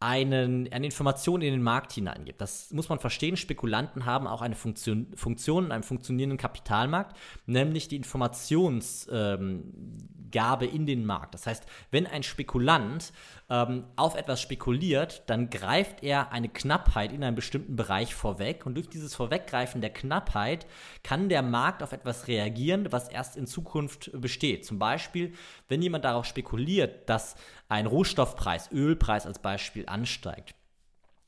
einen, 0.02 0.70
eine 0.72 0.86
Information 0.86 1.42
in 1.42 1.52
den 1.52 1.62
Markt 1.62 1.92
hineingibt. 1.92 2.40
Das 2.40 2.72
muss 2.72 2.88
man 2.88 2.98
verstehen. 2.98 3.36
Spekulanten 3.36 4.04
haben 4.04 4.26
auch 4.26 4.42
eine 4.42 4.56
Funktion, 4.56 5.06
Funktion 5.14 5.66
in 5.66 5.72
einem 5.72 5.84
funktionierenden 5.84 6.38
Kapitalmarkt, 6.38 7.16
nämlich 7.46 7.86
die 7.86 7.96
Informationsgabe 7.96 10.66
ähm, 10.66 10.74
in 10.74 10.86
den 10.86 11.06
Markt. 11.06 11.34
Das 11.34 11.46
heißt, 11.46 11.64
wenn 11.92 12.08
ein 12.08 12.24
Spekulant 12.24 13.12
ähm, 13.52 13.84
auf 13.96 14.14
etwas 14.14 14.40
spekuliert, 14.40 15.24
dann 15.26 15.50
greift 15.50 16.02
er 16.02 16.32
eine 16.32 16.48
Knappheit 16.48 17.12
in 17.12 17.22
einem 17.22 17.36
bestimmten 17.36 17.76
Bereich 17.76 18.14
vorweg 18.14 18.64
und 18.64 18.76
durch 18.76 18.88
dieses 18.88 19.14
Vorweggreifen 19.14 19.82
der 19.82 19.92
Knappheit 19.92 20.66
kann 21.02 21.28
der 21.28 21.42
Markt 21.42 21.82
auf 21.82 21.92
etwas 21.92 22.28
reagieren, 22.28 22.90
was 22.90 23.08
erst 23.08 23.36
in 23.36 23.46
Zukunft 23.46 24.10
besteht. 24.14 24.64
Zum 24.64 24.78
Beispiel, 24.78 25.34
wenn 25.68 25.82
jemand 25.82 26.06
darauf 26.06 26.24
spekuliert, 26.24 27.10
dass 27.10 27.36
ein 27.68 27.86
Rohstoffpreis, 27.86 28.72
Ölpreis 28.72 29.26
als 29.26 29.38
Beispiel, 29.38 29.84
ansteigt 29.86 30.54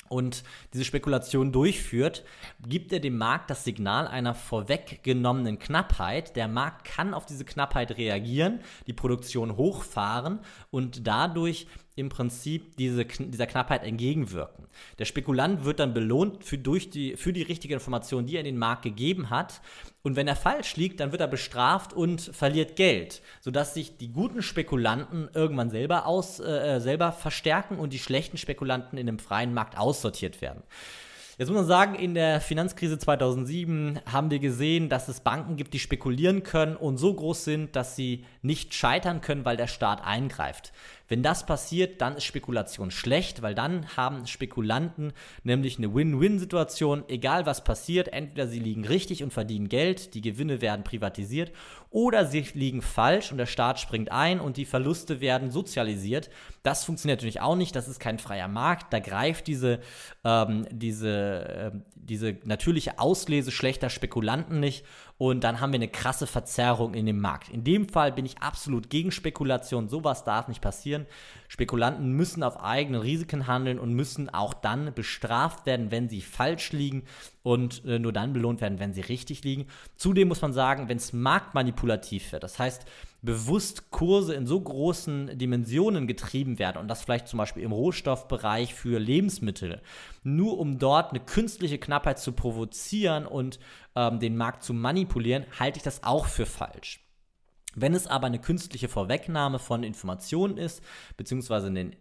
und 0.08 0.44
diese 0.72 0.84
Spekulation 0.84 1.52
durchführt, 1.52 2.24
gibt 2.66 2.92
er 2.92 3.00
dem 3.00 3.18
Markt 3.18 3.50
das 3.50 3.64
Signal 3.64 4.06
einer 4.06 4.34
vorweggenommenen 4.34 5.58
Knappheit. 5.58 6.36
Der 6.36 6.48
Markt 6.48 6.84
kann 6.84 7.14
auf 7.14 7.26
diese 7.26 7.44
Knappheit 7.44 7.96
reagieren, 7.96 8.60
die 8.86 8.92
Produktion 8.92 9.56
hochfahren 9.56 10.40
und 10.70 11.06
dadurch 11.06 11.66
im 11.96 12.08
Prinzip 12.08 12.76
diese, 12.76 13.04
dieser 13.04 13.46
Knappheit 13.46 13.84
entgegenwirken. 13.84 14.66
Der 14.98 15.04
Spekulant 15.04 15.64
wird 15.64 15.78
dann 15.78 15.94
belohnt 15.94 16.44
für, 16.44 16.58
durch 16.58 16.90
die, 16.90 17.16
für 17.16 17.32
die 17.32 17.42
richtige 17.42 17.74
Information, 17.74 18.26
die 18.26 18.34
er 18.34 18.40
in 18.40 18.46
den 18.46 18.58
Markt 18.58 18.82
gegeben 18.82 19.30
hat. 19.30 19.60
Und 20.02 20.16
wenn 20.16 20.26
er 20.26 20.36
falsch 20.36 20.76
liegt, 20.76 21.00
dann 21.00 21.12
wird 21.12 21.20
er 21.20 21.28
bestraft 21.28 21.92
und 21.92 22.20
verliert 22.20 22.76
Geld, 22.76 23.22
sodass 23.40 23.74
sich 23.74 23.96
die 23.96 24.12
guten 24.12 24.42
Spekulanten 24.42 25.28
irgendwann 25.34 25.70
selber, 25.70 26.06
aus, 26.06 26.40
äh, 26.40 26.80
selber 26.80 27.12
verstärken 27.12 27.78
und 27.78 27.92
die 27.92 27.98
schlechten 27.98 28.38
Spekulanten 28.38 28.98
in 28.98 29.06
dem 29.06 29.18
freien 29.18 29.54
Markt 29.54 29.78
aussortiert 29.78 30.42
werden. 30.42 30.62
Jetzt 31.36 31.48
muss 31.48 31.56
man 31.56 31.66
sagen, 31.66 31.96
in 31.96 32.14
der 32.14 32.40
Finanzkrise 32.40 32.96
2007 32.96 33.98
haben 34.06 34.30
wir 34.30 34.38
gesehen, 34.38 34.88
dass 34.88 35.08
es 35.08 35.18
Banken 35.18 35.56
gibt, 35.56 35.74
die 35.74 35.80
spekulieren 35.80 36.44
können 36.44 36.76
und 36.76 36.96
so 36.96 37.12
groß 37.12 37.44
sind, 37.44 37.74
dass 37.74 37.96
sie 37.96 38.24
nicht 38.42 38.72
scheitern 38.72 39.20
können, 39.20 39.44
weil 39.44 39.56
der 39.56 39.66
Staat 39.66 40.04
eingreift. 40.04 40.72
Wenn 41.08 41.22
das 41.22 41.44
passiert, 41.44 42.00
dann 42.00 42.16
ist 42.16 42.24
Spekulation 42.24 42.90
schlecht, 42.90 43.42
weil 43.42 43.54
dann 43.54 43.96
haben 43.96 44.26
Spekulanten 44.26 45.12
nämlich 45.42 45.78
eine 45.78 45.94
Win-Win-Situation, 45.94 47.04
egal 47.08 47.46
was 47.46 47.62
passiert, 47.62 48.08
entweder 48.08 48.48
sie 48.48 48.58
liegen 48.58 48.86
richtig 48.86 49.22
und 49.22 49.32
verdienen 49.32 49.68
Geld, 49.68 50.14
die 50.14 50.22
Gewinne 50.22 50.60
werden 50.60 50.84
privatisiert, 50.84 51.52
oder 51.90 52.26
sie 52.26 52.40
liegen 52.54 52.82
falsch 52.82 53.30
und 53.30 53.38
der 53.38 53.46
Staat 53.46 53.78
springt 53.78 54.10
ein 54.10 54.40
und 54.40 54.56
die 54.56 54.64
Verluste 54.64 55.20
werden 55.20 55.50
sozialisiert. 55.50 56.30
Das 56.62 56.84
funktioniert 56.84 57.20
natürlich 57.20 57.40
auch 57.40 57.54
nicht, 57.54 57.76
das 57.76 57.86
ist 57.86 58.00
kein 58.00 58.18
freier 58.18 58.48
Markt, 58.48 58.92
da 58.92 58.98
greift 58.98 59.46
diese, 59.46 59.80
ähm, 60.24 60.66
diese, 60.70 61.12
äh, 61.48 61.70
diese 61.94 62.36
natürliche 62.44 62.98
Auslese 62.98 63.52
schlechter 63.52 63.90
Spekulanten 63.90 64.58
nicht 64.58 64.84
und 65.16 65.44
dann 65.44 65.60
haben 65.60 65.72
wir 65.72 65.78
eine 65.78 65.88
krasse 65.88 66.26
Verzerrung 66.26 66.94
in 66.94 67.06
dem 67.06 67.20
Markt. 67.20 67.48
In 67.48 67.62
dem 67.62 67.88
Fall 67.88 68.10
bin 68.10 68.26
ich 68.26 68.38
absolut 68.38 68.90
gegen 68.90 69.12
Spekulation. 69.12 69.88
Sowas 69.88 70.24
darf 70.24 70.48
nicht 70.48 70.60
passieren. 70.60 71.06
Spekulanten 71.46 72.12
müssen 72.12 72.42
auf 72.42 72.60
eigene 72.60 73.02
Risiken 73.02 73.46
handeln 73.46 73.78
und 73.78 73.94
müssen 73.94 74.28
auch 74.28 74.54
dann 74.54 74.92
bestraft 74.92 75.66
werden, 75.66 75.92
wenn 75.92 76.08
sie 76.08 76.20
falsch 76.20 76.72
liegen 76.72 77.04
und 77.44 77.84
äh, 77.84 77.98
nur 77.98 78.12
dann 78.12 78.32
belohnt 78.32 78.62
werden, 78.62 78.80
wenn 78.80 78.94
sie 78.94 79.02
richtig 79.02 79.44
liegen. 79.44 79.66
Zudem 79.96 80.28
muss 80.28 80.40
man 80.40 80.54
sagen, 80.54 80.88
wenn 80.88 80.96
es 80.96 81.12
marktmanipulativ 81.12 82.32
wird, 82.32 82.42
das 82.42 82.58
heißt, 82.58 82.86
bewusst 83.20 83.90
Kurse 83.90 84.34
in 84.34 84.46
so 84.46 84.58
großen 84.58 85.38
Dimensionen 85.38 86.06
getrieben 86.06 86.58
werden 86.58 86.78
und 86.78 86.88
das 86.88 87.02
vielleicht 87.02 87.28
zum 87.28 87.38
Beispiel 87.38 87.62
im 87.62 87.72
Rohstoffbereich 87.72 88.74
für 88.74 88.98
Lebensmittel, 88.98 89.82
nur 90.22 90.58
um 90.58 90.78
dort 90.78 91.10
eine 91.10 91.20
künstliche 91.20 91.78
Knappheit 91.78 92.18
zu 92.18 92.32
provozieren 92.32 93.26
und 93.26 93.58
ähm, 93.94 94.20
den 94.20 94.38
Markt 94.38 94.62
zu 94.62 94.72
manipulieren, 94.72 95.44
halte 95.58 95.76
ich 95.76 95.82
das 95.82 96.02
auch 96.02 96.24
für 96.26 96.46
falsch. 96.46 97.00
Wenn 97.74 97.92
es 97.92 98.06
aber 98.06 98.26
eine 98.26 98.40
künstliche 98.40 98.88
Vorwegnahme 98.88 99.58
von 99.58 99.82
Informationen 99.82 100.56
ist, 100.56 100.82
beziehungsweise 101.18 101.66
ein 101.66 101.94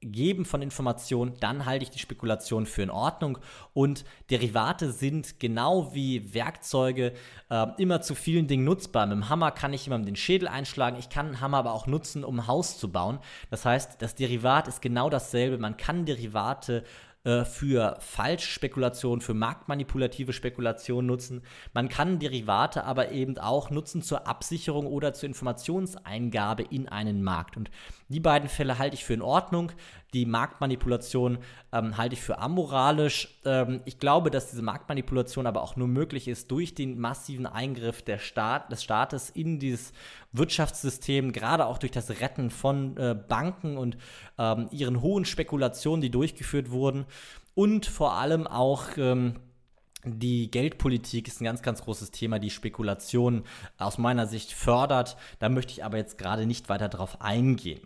Geben 0.00 0.44
von 0.44 0.62
Informationen, 0.62 1.34
dann 1.40 1.66
halte 1.66 1.82
ich 1.82 1.90
die 1.90 1.98
Spekulation 1.98 2.66
für 2.66 2.82
in 2.82 2.90
Ordnung. 2.90 3.38
Und 3.72 4.04
Derivate 4.30 4.92
sind 4.92 5.40
genau 5.40 5.92
wie 5.92 6.34
Werkzeuge 6.34 7.14
äh, 7.50 7.66
immer 7.78 8.00
zu 8.00 8.14
vielen 8.14 8.46
Dingen 8.46 8.64
nutzbar. 8.64 9.06
Mit 9.06 9.16
dem 9.16 9.28
Hammer 9.28 9.50
kann 9.50 9.72
ich 9.72 9.84
jemandem 9.86 10.14
den 10.14 10.16
Schädel 10.16 10.46
einschlagen. 10.46 10.98
Ich 10.98 11.08
kann 11.08 11.26
einen 11.26 11.40
Hammer 11.40 11.58
aber 11.58 11.72
auch 11.72 11.86
nutzen, 11.88 12.22
um 12.22 12.38
ein 12.38 12.46
Haus 12.46 12.78
zu 12.78 12.92
bauen. 12.92 13.18
Das 13.50 13.64
heißt, 13.64 14.00
das 14.00 14.14
Derivat 14.14 14.68
ist 14.68 14.82
genau 14.82 15.10
dasselbe. 15.10 15.58
Man 15.58 15.76
kann 15.76 16.06
Derivate 16.06 16.84
äh, 17.24 17.44
für 17.44 17.96
Falschspekulation, 18.00 19.20
für 19.20 19.34
marktmanipulative 19.34 20.32
Spekulation 20.32 21.06
nutzen. 21.06 21.42
Man 21.72 21.88
kann 21.88 22.18
Derivate 22.18 22.84
aber 22.84 23.10
eben 23.10 23.38
auch 23.38 23.70
nutzen 23.70 24.02
zur 24.02 24.26
Absicherung 24.26 24.86
oder 24.86 25.12
zur 25.12 25.28
Informationseingabe 25.28 26.62
in 26.62 26.88
einen 26.88 27.22
Markt. 27.22 27.56
Und 27.56 27.70
die 28.08 28.20
beiden 28.20 28.48
Fälle 28.48 28.78
halte 28.78 28.94
ich 28.94 29.04
für 29.04 29.14
in 29.14 29.22
Ordnung. 29.22 29.72
Die 30.14 30.24
Marktmanipulation 30.24 31.38
ähm, 31.70 31.98
halte 31.98 32.14
ich 32.14 32.22
für 32.22 32.38
amoralisch. 32.38 33.38
Ähm, 33.44 33.82
ich 33.84 33.98
glaube, 33.98 34.30
dass 34.30 34.50
diese 34.50 34.62
Marktmanipulation 34.62 35.46
aber 35.46 35.62
auch 35.62 35.76
nur 35.76 35.88
möglich 35.88 36.28
ist 36.28 36.50
durch 36.50 36.74
den 36.74 36.98
massiven 36.98 37.46
Eingriff 37.46 38.00
der 38.02 38.18
Staat, 38.18 38.72
des 38.72 38.82
Staates 38.82 39.28
in 39.28 39.58
dieses 39.58 39.92
Wirtschaftssystem, 40.32 41.32
gerade 41.32 41.66
auch 41.66 41.76
durch 41.76 41.92
das 41.92 42.08
Retten 42.20 42.50
von 42.50 42.96
äh, 42.96 43.14
Banken 43.14 43.76
und 43.76 43.98
ähm, 44.38 44.68
ihren 44.70 45.02
hohen 45.02 45.26
Spekulationen, 45.26 46.00
die 46.00 46.10
durchgeführt 46.10 46.70
wurden. 46.70 47.04
Und 47.54 47.84
vor 47.84 48.14
allem 48.14 48.46
auch 48.46 48.96
ähm, 48.96 49.34
die 50.04 50.50
Geldpolitik 50.50 51.28
ist 51.28 51.40
ein 51.40 51.44
ganz, 51.44 51.60
ganz 51.60 51.82
großes 51.82 52.12
Thema, 52.12 52.38
die 52.38 52.50
Spekulation 52.50 53.44
aus 53.76 53.98
meiner 53.98 54.26
Sicht 54.26 54.52
fördert. 54.52 55.16
Da 55.38 55.48
möchte 55.48 55.72
ich 55.72 55.84
aber 55.84 55.96
jetzt 55.96 56.18
gerade 56.18 56.46
nicht 56.46 56.68
weiter 56.68 56.88
drauf 56.88 57.20
eingehen. 57.20 57.80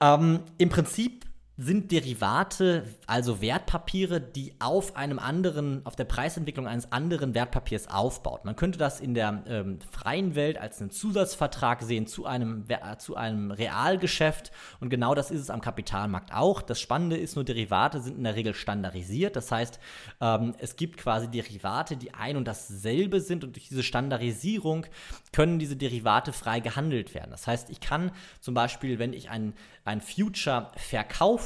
Ähm, 0.00 0.40
Im 0.58 0.68
Prinzip 0.68 1.24
sind 1.60 1.90
Derivate, 1.90 2.84
also 3.08 3.40
Wertpapiere, 3.40 4.20
die 4.20 4.54
auf 4.60 4.94
einem 4.94 5.18
anderen, 5.18 5.84
auf 5.84 5.96
der 5.96 6.04
Preisentwicklung 6.04 6.68
eines 6.68 6.92
anderen 6.92 7.34
Wertpapiers 7.34 7.88
aufbaut. 7.88 8.44
Man 8.44 8.54
könnte 8.54 8.78
das 8.78 9.00
in 9.00 9.12
der 9.12 9.42
ähm, 9.48 9.80
freien 9.90 10.36
Welt 10.36 10.56
als 10.56 10.80
einen 10.80 10.92
Zusatzvertrag 10.92 11.82
sehen 11.82 12.06
zu 12.06 12.26
einem, 12.26 12.64
zu 12.98 13.16
einem 13.16 13.50
Realgeschäft 13.50 14.52
und 14.78 14.88
genau 14.88 15.16
das 15.16 15.32
ist 15.32 15.40
es 15.40 15.50
am 15.50 15.60
Kapitalmarkt 15.60 16.32
auch. 16.32 16.62
Das 16.62 16.80
Spannende 16.80 17.16
ist 17.16 17.34
nur, 17.34 17.44
Derivate 17.44 18.00
sind 18.00 18.18
in 18.18 18.24
der 18.24 18.36
Regel 18.36 18.54
standardisiert. 18.54 19.34
Das 19.34 19.50
heißt, 19.50 19.80
ähm, 20.20 20.54
es 20.58 20.76
gibt 20.76 20.96
quasi 20.96 21.26
Derivate, 21.26 21.96
die 21.96 22.14
ein 22.14 22.36
und 22.36 22.46
dasselbe 22.46 23.20
sind 23.20 23.42
und 23.42 23.56
durch 23.56 23.68
diese 23.68 23.82
Standardisierung 23.82 24.86
können 25.32 25.58
diese 25.58 25.74
Derivate 25.74 26.32
frei 26.32 26.60
gehandelt 26.60 27.14
werden. 27.14 27.32
Das 27.32 27.48
heißt, 27.48 27.68
ich 27.70 27.80
kann 27.80 28.12
zum 28.40 28.54
Beispiel, 28.54 29.00
wenn 29.00 29.12
ich 29.12 29.28
ein, 29.28 29.54
ein 29.84 30.00
Future 30.00 30.70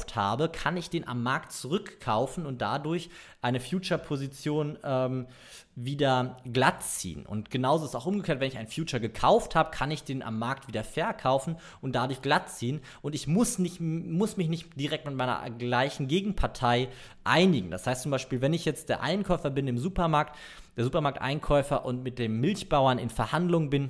verkauft 0.03 0.15
habe, 0.15 0.49
kann 0.49 0.77
ich 0.77 0.89
den 0.89 1.07
am 1.07 1.23
Markt 1.23 1.51
zurückkaufen 1.51 2.45
und 2.45 2.61
dadurch 2.61 3.09
eine 3.41 3.59
Future-Position 3.59 4.77
ähm, 4.83 5.27
wieder 5.75 6.37
glatt 6.51 6.83
ziehen. 6.83 7.25
Und 7.25 7.49
genauso 7.49 7.85
ist 7.85 7.95
auch 7.95 8.05
umgekehrt, 8.05 8.39
wenn 8.39 8.47
ich 8.47 8.57
ein 8.57 8.67
Future 8.67 9.01
gekauft 9.01 9.55
habe, 9.55 9.71
kann 9.71 9.91
ich 9.91 10.03
den 10.03 10.21
am 10.21 10.37
Markt 10.37 10.67
wieder 10.67 10.83
verkaufen 10.83 11.57
und 11.81 11.95
dadurch 11.95 12.21
glatt 12.21 12.49
ziehen. 12.49 12.81
Und 13.01 13.15
ich 13.15 13.27
muss, 13.27 13.59
nicht, 13.59 13.79
muss 13.81 14.37
mich 14.37 14.49
nicht 14.49 14.79
direkt 14.79 15.05
mit 15.05 15.15
meiner 15.15 15.49
gleichen 15.49 16.07
Gegenpartei 16.07 16.89
einigen. 17.23 17.71
Das 17.71 17.87
heißt 17.87 18.03
zum 18.03 18.11
Beispiel, 18.11 18.41
wenn 18.41 18.53
ich 18.53 18.65
jetzt 18.65 18.89
der 18.89 19.01
Einkäufer 19.01 19.49
bin 19.49 19.67
im 19.67 19.77
Supermarkt, 19.77 20.35
der 20.77 20.83
Supermarkteinkäufer 20.83 21.85
und 21.85 22.03
mit 22.03 22.19
dem 22.19 22.39
Milchbauern 22.39 22.99
in 22.99 23.09
Verhandlungen 23.09 23.69
bin, 23.69 23.89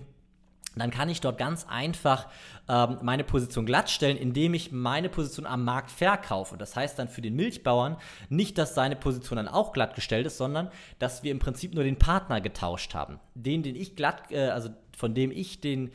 dann 0.75 0.91
kann 0.91 1.09
ich 1.09 1.21
dort 1.21 1.37
ganz 1.37 1.65
einfach 1.69 2.27
ähm, 2.67 2.97
meine 3.01 3.23
Position 3.23 3.65
glattstellen, 3.65 4.17
indem 4.17 4.53
ich 4.53 4.71
meine 4.71 5.09
Position 5.09 5.45
am 5.45 5.63
Markt 5.63 5.91
verkaufe. 5.91 6.57
Das 6.57 6.75
heißt 6.75 6.97
dann 6.97 7.09
für 7.09 7.21
den 7.21 7.35
Milchbauern 7.35 7.97
nicht, 8.29 8.57
dass 8.57 8.75
seine 8.75 8.95
Position 8.95 9.37
dann 9.37 9.47
auch 9.47 9.71
glattgestellt 9.73 10.25
ist, 10.25 10.37
sondern 10.37 10.69
dass 10.99 11.23
wir 11.23 11.31
im 11.31 11.39
Prinzip 11.39 11.73
nur 11.73 11.83
den 11.83 11.99
Partner 11.99 12.41
getauscht 12.41 12.93
haben. 12.93 13.19
Den, 13.35 13.63
den 13.63 13.75
ich 13.75 13.95
glatt, 13.95 14.31
äh, 14.31 14.49
also 14.49 14.69
von 14.95 15.13
dem 15.13 15.31
ich 15.31 15.61
den 15.61 15.91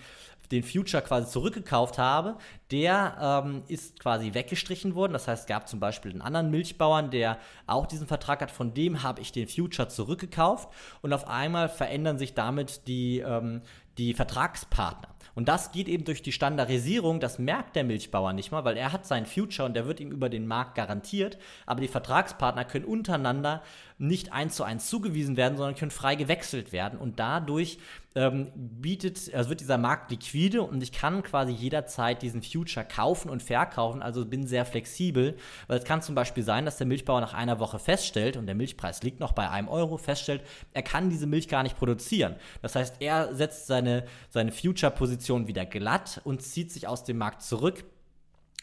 den 0.50 0.62
Future 0.62 1.02
quasi 1.02 1.28
zurückgekauft 1.28 1.98
habe, 1.98 2.36
der 2.70 3.44
ähm, 3.44 3.62
ist 3.68 4.00
quasi 4.00 4.34
weggestrichen 4.34 4.94
worden. 4.94 5.12
Das 5.12 5.28
heißt, 5.28 5.42
es 5.42 5.46
gab 5.46 5.68
zum 5.68 5.80
Beispiel 5.80 6.10
einen 6.10 6.22
anderen 6.22 6.50
Milchbauern, 6.50 7.10
der 7.10 7.38
auch 7.66 7.86
diesen 7.86 8.06
Vertrag 8.06 8.40
hat, 8.40 8.50
von 8.50 8.74
dem 8.74 9.02
habe 9.02 9.20
ich 9.20 9.32
den 9.32 9.48
Future 9.48 9.88
zurückgekauft 9.88 10.68
und 11.02 11.12
auf 11.12 11.28
einmal 11.28 11.68
verändern 11.68 12.18
sich 12.18 12.34
damit 12.34 12.86
die, 12.88 13.18
ähm, 13.18 13.62
die 13.98 14.14
Vertragspartner. 14.14 15.08
Und 15.34 15.48
das 15.48 15.70
geht 15.70 15.86
eben 15.86 16.04
durch 16.04 16.22
die 16.22 16.32
Standardisierung, 16.32 17.20
das 17.20 17.38
merkt 17.38 17.76
der 17.76 17.84
Milchbauer 17.84 18.32
nicht 18.32 18.50
mal, 18.50 18.64
weil 18.64 18.76
er 18.76 18.92
hat 18.92 19.06
sein 19.06 19.24
Future 19.24 19.66
und 19.66 19.74
der 19.74 19.86
wird 19.86 20.00
ihm 20.00 20.10
über 20.10 20.28
den 20.28 20.48
Markt 20.48 20.74
garantiert, 20.74 21.38
aber 21.64 21.80
die 21.80 21.86
Vertragspartner 21.86 22.64
können 22.64 22.84
untereinander 22.84 23.62
nicht 23.98 24.32
eins 24.32 24.54
zu 24.54 24.64
eins 24.64 24.88
zugewiesen 24.88 25.36
werden, 25.36 25.56
sondern 25.56 25.74
können 25.74 25.90
frei 25.90 26.14
gewechselt 26.14 26.72
werden 26.72 26.98
und 26.98 27.18
dadurch 27.18 27.78
ähm, 28.14 28.50
bietet, 28.54 29.32
also 29.34 29.50
wird 29.50 29.60
dieser 29.60 29.78
Markt 29.78 30.10
liquide 30.10 30.62
und 30.62 30.82
ich 30.82 30.92
kann 30.92 31.22
quasi 31.22 31.52
jederzeit 31.52 32.22
diesen 32.22 32.42
Future 32.42 32.86
kaufen 32.86 33.28
und 33.28 33.42
verkaufen, 33.42 34.02
also 34.02 34.24
bin 34.24 34.46
sehr 34.46 34.64
flexibel, 34.64 35.36
weil 35.66 35.78
es 35.78 35.84
kann 35.84 36.00
zum 36.00 36.14
Beispiel 36.14 36.42
sein, 36.44 36.64
dass 36.64 36.76
der 36.76 36.86
Milchbauer 36.86 37.20
nach 37.20 37.34
einer 37.34 37.58
Woche 37.58 37.78
feststellt 37.78 38.36
und 38.36 38.46
der 38.46 38.54
Milchpreis 38.54 39.02
liegt 39.02 39.20
noch 39.20 39.32
bei 39.32 39.50
einem 39.50 39.68
Euro, 39.68 39.98
feststellt, 39.98 40.42
er 40.72 40.82
kann 40.82 41.10
diese 41.10 41.26
Milch 41.26 41.48
gar 41.48 41.62
nicht 41.62 41.76
produzieren. 41.76 42.36
Das 42.62 42.76
heißt, 42.76 42.96
er 43.00 43.34
setzt 43.34 43.66
seine, 43.66 44.04
seine 44.30 44.52
Future-Position 44.52 45.48
wieder 45.48 45.66
glatt 45.66 46.20
und 46.24 46.42
zieht 46.42 46.72
sich 46.72 46.86
aus 46.86 47.04
dem 47.04 47.18
Markt 47.18 47.42
zurück 47.42 47.84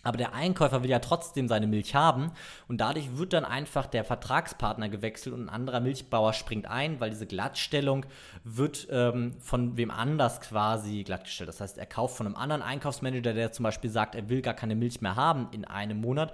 aber 0.05 0.17
der 0.17 0.33
Einkäufer 0.33 0.83
will 0.83 0.89
ja 0.89 0.99
trotzdem 0.99 1.47
seine 1.47 1.67
Milch 1.67 1.95
haben 1.95 2.31
und 2.67 2.79
dadurch 2.79 3.17
wird 3.17 3.33
dann 3.33 3.43
einfach 3.43 3.87
der 3.87 4.05
Vertragspartner 4.05 4.87
gewechselt 4.87 5.33
und 5.33 5.45
ein 5.45 5.49
anderer 5.49 5.79
Milchbauer 5.79 6.33
springt 6.33 6.67
ein, 6.67 6.99
weil 6.99 7.09
diese 7.09 7.25
Glattstellung 7.25 8.05
wird 8.43 8.87
ähm, 8.91 9.33
von 9.39 9.77
wem 9.77 9.89
anders 9.89 10.41
quasi 10.41 11.03
glattgestellt. 11.03 11.49
Das 11.49 11.59
heißt, 11.59 11.79
er 11.79 11.87
kauft 11.87 12.17
von 12.17 12.27
einem 12.27 12.35
anderen 12.35 12.61
Einkaufsmanager, 12.61 13.33
der 13.33 13.51
zum 13.51 13.63
Beispiel 13.63 13.89
sagt, 13.89 14.13
er 14.13 14.29
will 14.29 14.41
gar 14.43 14.53
keine 14.53 14.75
Milch 14.75 15.01
mehr 15.01 15.15
haben 15.15 15.47
in 15.51 15.65
einem 15.65 15.99
Monat, 16.01 16.33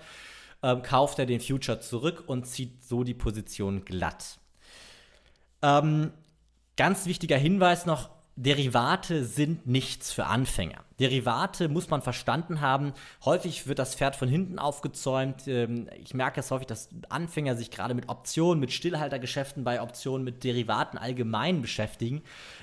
ähm, 0.64 0.82
kauft 0.82 1.18
er 1.20 1.26
den 1.26 1.40
Future 1.40 1.80
zurück 1.80 2.26
und 2.28 2.46
zieht 2.46 2.84
so 2.84 3.06
die 3.06 3.14
Position 3.14 3.86
glatt. 3.86 4.38
Ähm, 5.62 6.12
ganz 6.76 7.06
wichtiger 7.06 7.38
Hinweis 7.38 7.86
noch, 7.86 8.10
Derivate 8.36 9.24
sind 9.24 9.66
nichts 9.66 10.12
für 10.12 10.26
Anfänger. 10.26 10.84
Derivate 11.02 11.68
muss 11.68 11.90
man 11.90 12.04
verstanden 12.04 12.62
haben. 12.62 12.94
Häufig 13.26 13.66
wird 13.66 13.80
das 13.80 13.96
Pferd 13.96 14.16
von 14.16 14.30
hinten 14.30 14.60
aufgezäumt. 14.60 15.48
Ähm, 15.48 15.90
ich 16.00 16.14
merke 16.14 16.40
es 16.40 16.52
häufig, 16.52 16.68
dass 16.68 16.90
Anfänger 17.10 17.56
sich 17.56 17.72
gerade 17.72 17.96
mit 17.96 18.08
Optionen, 18.08 18.60
mit 18.60 18.72
Stillhaltergeschäften 18.72 19.64
bei 19.64 19.82
Optionen, 19.82 20.24
mit 20.24 20.44
Derivaten 20.44 21.00
allgemein 21.00 21.64
beschäftigen. 21.64 22.22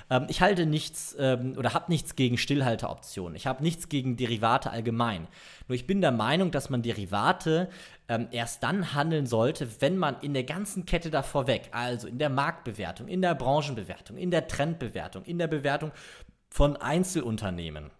Ähm, 0.09 0.27
ich 0.29 0.39
halte 0.39 0.65
nichts 0.65 1.17
ähm, 1.19 1.55
oder 1.57 1.73
habe 1.73 1.91
nichts 1.91 2.15
gegen 2.15 2.37
Stillhalteroptionen. 2.37 3.35
Ich 3.35 3.45
habe 3.45 3.61
nichts 3.61 3.89
gegen 3.89 4.15
Derivate 4.15 4.71
allgemein. 4.71 5.27
Nur 5.67 5.75
ich 5.75 5.85
bin 5.85 5.99
der 5.99 6.13
Meinung, 6.13 6.51
dass 6.51 6.69
man 6.69 6.81
Derivate 6.81 7.69
erst 8.31 8.63
dann 8.63 8.95
handeln 8.95 9.27
sollte, 9.27 9.69
wenn 9.81 9.95
man 9.95 10.19
in 10.21 10.33
der 10.33 10.43
ganzen 10.43 10.87
Kette 10.87 11.11
davor 11.11 11.45
weg, 11.45 11.69
also 11.73 12.07
in 12.07 12.17
der 12.17 12.31
Marktbewertung, 12.31 13.07
in 13.07 13.21
der 13.21 13.35
Branchenbewertung, 13.35 14.17
in 14.17 14.31
der 14.31 14.47
Trendbewertung, 14.47 15.23
in 15.25 15.37
der 15.37 15.45
Bewertung 15.45 15.91
von 16.49 16.75
Einzelunternehmen, 16.75 17.91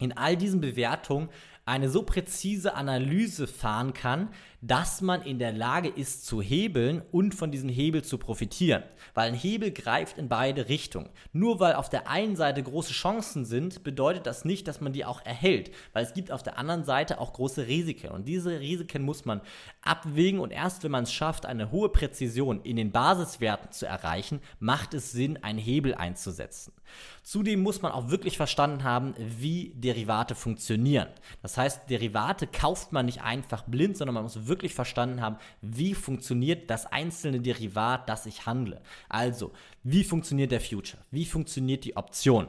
in 0.00 0.16
all 0.16 0.36
diesen 0.36 0.60
Bewertungen 0.60 1.28
eine 1.64 1.88
so 1.88 2.02
präzise 2.02 2.74
Analyse 2.74 3.46
fahren 3.46 3.92
kann, 3.92 4.30
dass 4.62 5.00
man 5.00 5.22
in 5.22 5.38
der 5.38 5.52
Lage 5.52 5.88
ist 5.88 6.26
zu 6.26 6.42
hebeln 6.42 7.02
und 7.12 7.34
von 7.34 7.50
diesem 7.50 7.70
Hebel 7.70 8.02
zu 8.02 8.18
profitieren. 8.18 8.82
Weil 9.14 9.28
ein 9.28 9.34
Hebel 9.34 9.70
greift 9.70 10.18
in 10.18 10.28
beide 10.28 10.68
Richtungen. 10.68 11.08
Nur 11.32 11.60
weil 11.60 11.74
auf 11.74 11.88
der 11.88 12.08
einen 12.08 12.36
Seite 12.36 12.62
große 12.62 12.92
Chancen 12.92 13.44
sind, 13.46 13.82
bedeutet 13.82 14.26
das 14.26 14.44
nicht, 14.44 14.68
dass 14.68 14.80
man 14.80 14.92
die 14.92 15.04
auch 15.04 15.24
erhält. 15.24 15.70
Weil 15.92 16.04
es 16.04 16.12
gibt 16.12 16.30
auf 16.30 16.42
der 16.42 16.58
anderen 16.58 16.84
Seite 16.84 17.20
auch 17.20 17.32
große 17.32 17.66
Risiken. 17.68 18.08
Und 18.08 18.28
diese 18.28 18.60
Risiken 18.60 19.02
muss 19.02 19.24
man 19.24 19.40
abwägen. 19.82 20.40
Und 20.40 20.50
erst 20.50 20.84
wenn 20.84 20.92
man 20.92 21.04
es 21.04 21.12
schafft, 21.12 21.46
eine 21.46 21.70
hohe 21.70 21.88
Präzision 21.88 22.60
in 22.62 22.76
den 22.76 22.92
Basiswerten 22.92 23.72
zu 23.72 23.86
erreichen, 23.86 24.40
macht 24.58 24.92
es 24.92 25.12
Sinn, 25.12 25.42
einen 25.42 25.58
Hebel 25.58 25.94
einzusetzen. 25.94 26.74
Zudem 27.22 27.62
muss 27.62 27.82
man 27.82 27.92
auch 27.92 28.10
wirklich 28.10 28.36
verstanden 28.36 28.84
haben, 28.84 29.14
wie 29.16 29.72
Derivate 29.76 30.34
funktionieren. 30.34 31.08
Das 31.42 31.56
heißt, 31.56 31.88
Derivate 31.88 32.46
kauft 32.46 32.92
man 32.92 33.06
nicht 33.06 33.22
einfach 33.22 33.62
blind, 33.64 33.96
sondern 33.96 34.14
man 34.14 34.24
muss 34.24 34.46
wirklich 34.46 34.49
verstanden 34.74 35.20
haben, 35.20 35.36
wie 35.60 35.94
funktioniert 35.94 36.70
das 36.70 36.86
einzelne 36.86 37.40
Derivat, 37.40 38.08
das 38.08 38.26
ich 38.26 38.46
handle. 38.46 38.80
Also, 39.08 39.52
wie 39.82 40.04
funktioniert 40.04 40.52
der 40.52 40.60
Future? 40.60 41.02
Wie 41.10 41.24
funktioniert 41.24 41.84
die 41.84 41.96
Option? 41.96 42.48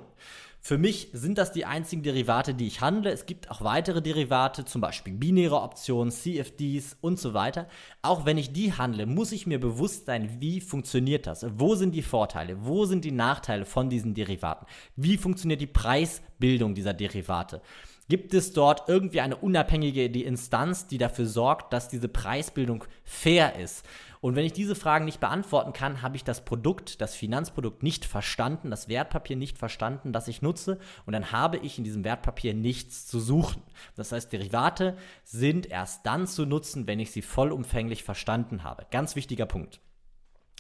Für 0.64 0.78
mich 0.78 1.10
sind 1.12 1.40
das 1.40 1.52
die 1.52 1.66
einzigen 1.66 2.04
Derivate, 2.04 2.54
die 2.54 2.68
ich 2.68 2.82
handle. 2.82 3.12
Es 3.12 3.26
gibt 3.26 3.50
auch 3.50 3.62
weitere 3.62 4.00
Derivate, 4.00 4.64
zum 4.64 4.80
Beispiel 4.80 5.12
binäre 5.12 5.60
Optionen, 5.60 6.12
CFDs 6.12 6.98
und 7.02 7.20
so 7.20 7.34
weiter. 7.34 7.68
Auch 8.04 8.28
wenn 8.28 8.38
ich 8.38 8.54
die 8.54 8.72
handle, 8.72 9.08
muss 9.08 9.32
ich 9.32 9.48
mir 9.48 9.60
bewusst 9.60 10.06
sein, 10.06 10.38
wie 10.40 10.62
funktioniert 10.62 11.26
das? 11.26 11.48
Wo 11.58 11.74
sind 11.74 11.96
die 11.96 12.04
Vorteile? 12.04 12.64
Wo 12.64 12.86
sind 12.86 13.04
die 13.06 13.12
Nachteile 13.12 13.66
von 13.66 13.90
diesen 13.90 14.14
Derivaten? 14.14 14.68
Wie 14.96 15.18
funktioniert 15.18 15.62
die 15.62 15.68
Preisbildung 15.68 16.76
dieser 16.76 16.94
Derivate? 16.94 17.64
Gibt 18.12 18.34
es 18.34 18.52
dort 18.52 18.90
irgendwie 18.90 19.22
eine 19.22 19.38
unabhängige 19.38 20.04
Instanz, 20.04 20.86
die 20.86 20.98
dafür 20.98 21.26
sorgt, 21.26 21.72
dass 21.72 21.88
diese 21.88 22.10
Preisbildung 22.10 22.84
fair 23.06 23.56
ist? 23.56 23.86
Und 24.20 24.36
wenn 24.36 24.44
ich 24.44 24.52
diese 24.52 24.76
Fragen 24.76 25.06
nicht 25.06 25.22
beantworten 25.22 25.72
kann, 25.72 26.02
habe 26.02 26.18
ich 26.18 26.26
das 26.26 26.44
Produkt, 26.44 27.00
das 27.00 27.16
Finanzprodukt 27.16 27.84
nicht 27.84 28.04
verstanden, 28.04 28.70
das 28.70 28.90
Wertpapier 28.90 29.38
nicht 29.38 29.58
verstanden, 29.58 30.12
das 30.12 30.28
ich 30.28 30.42
nutze. 30.42 30.78
Und 31.06 31.14
dann 31.14 31.32
habe 31.32 31.56
ich 31.56 31.78
in 31.78 31.86
diesem 31.86 32.04
Wertpapier 32.04 32.54
nichts 32.54 33.08
zu 33.08 33.22
suchen. 33.22 33.62
Das 33.96 34.12
heißt, 34.12 34.34
Derivate 34.34 34.98
sind 35.24 35.68
erst 35.68 36.06
dann 36.06 36.28
zu 36.28 36.46
nutzen, 36.46 36.88
wenn 36.88 37.00
ich 37.00 37.12
sie 37.12 37.22
vollumfänglich 37.22 38.04
verstanden 38.04 38.66
habe. 38.66 38.88
Ganz 38.92 39.16
wichtiger 39.16 39.46
Punkt. 39.46 39.80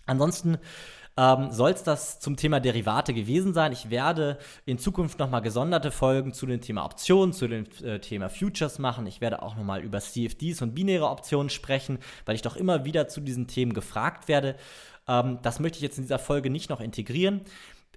Ansonsten 0.05 0.57
ähm, 1.21 1.51
soll 1.51 1.69
es 1.69 1.83
das 1.83 2.19
zum 2.19 2.35
Thema 2.35 2.59
Derivate 2.59 3.13
gewesen 3.13 3.53
sein. 3.53 3.71
Ich 3.71 3.91
werde 3.91 4.39
in 4.65 4.79
Zukunft 4.79 5.19
nochmal 5.19 5.43
gesonderte 5.43 5.91
Folgen 5.91 6.33
zu 6.33 6.47
dem 6.47 6.61
Thema 6.61 6.83
Optionen, 6.83 7.31
zu 7.31 7.47
dem 7.47 7.65
äh, 7.83 7.99
Thema 7.99 8.27
Futures 8.27 8.79
machen. 8.79 9.05
Ich 9.05 9.21
werde 9.21 9.43
auch 9.43 9.55
nochmal 9.55 9.83
über 9.83 9.99
CFDs 9.99 10.63
und 10.63 10.73
binäre 10.73 11.07
Optionen 11.07 11.51
sprechen, 11.51 11.99
weil 12.25 12.33
ich 12.33 12.41
doch 12.41 12.55
immer 12.55 12.85
wieder 12.85 13.07
zu 13.07 13.21
diesen 13.21 13.45
Themen 13.45 13.73
gefragt 13.73 14.27
werde. 14.27 14.55
Ähm, 15.07 15.37
das 15.43 15.59
möchte 15.59 15.77
ich 15.77 15.83
jetzt 15.83 15.99
in 15.99 16.05
dieser 16.05 16.17
Folge 16.17 16.49
nicht 16.49 16.71
noch 16.71 16.81
integrieren. 16.81 17.41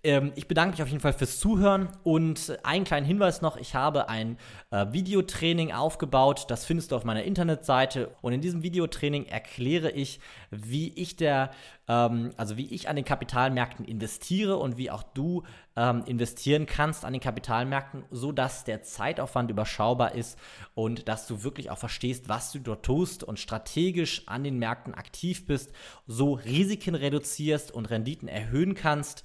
Ähm, 0.04 0.32
ich 0.36 0.46
bedanke 0.46 0.72
mich 0.72 0.82
auf 0.82 0.88
jeden 0.88 1.00
Fall 1.00 1.14
fürs 1.14 1.40
Zuhören 1.40 1.88
und 2.02 2.58
einen 2.62 2.84
kleinen 2.84 3.06
Hinweis 3.06 3.40
noch, 3.40 3.56
ich 3.56 3.74
habe 3.74 4.10
ein 4.10 4.36
äh, 4.70 4.86
Videotraining 4.92 5.72
aufgebaut, 5.72 6.44
das 6.48 6.66
findest 6.66 6.92
du 6.92 6.96
auf 6.96 7.04
meiner 7.04 7.24
Internetseite. 7.24 8.14
Und 8.20 8.34
in 8.34 8.42
diesem 8.42 8.62
Videotraining 8.62 9.24
erkläre 9.24 9.90
ich, 9.90 10.20
wie 10.50 10.92
ich 10.94 11.16
der, 11.16 11.52
ähm, 11.88 12.32
also 12.36 12.58
wie 12.58 12.66
ich 12.66 12.90
an 12.90 12.96
den 12.96 13.06
Kapitalmärkten 13.06 13.86
investiere 13.86 14.58
und 14.58 14.76
wie 14.76 14.90
auch 14.90 15.02
du 15.02 15.42
ähm, 15.74 16.02
investieren 16.04 16.66
kannst 16.66 17.06
an 17.06 17.14
den 17.14 17.22
Kapitalmärkten, 17.22 18.04
sodass 18.10 18.64
der 18.64 18.82
Zeitaufwand 18.82 19.50
überschaubar 19.50 20.14
ist 20.14 20.38
und 20.74 21.08
dass 21.08 21.26
du 21.26 21.42
wirklich 21.42 21.70
auch 21.70 21.78
verstehst, 21.78 22.28
was 22.28 22.52
du 22.52 22.58
dort 22.58 22.84
tust 22.84 23.24
und 23.24 23.38
strategisch 23.38 24.22
an 24.26 24.44
den 24.44 24.58
Märkten 24.58 24.92
aktiv 24.92 25.46
bist, 25.46 25.72
so 26.06 26.34
Risiken 26.34 26.94
reduzierst 26.94 27.72
und 27.72 27.88
Renditen 27.90 28.28
erhöhen 28.28 28.74
kannst 28.74 29.24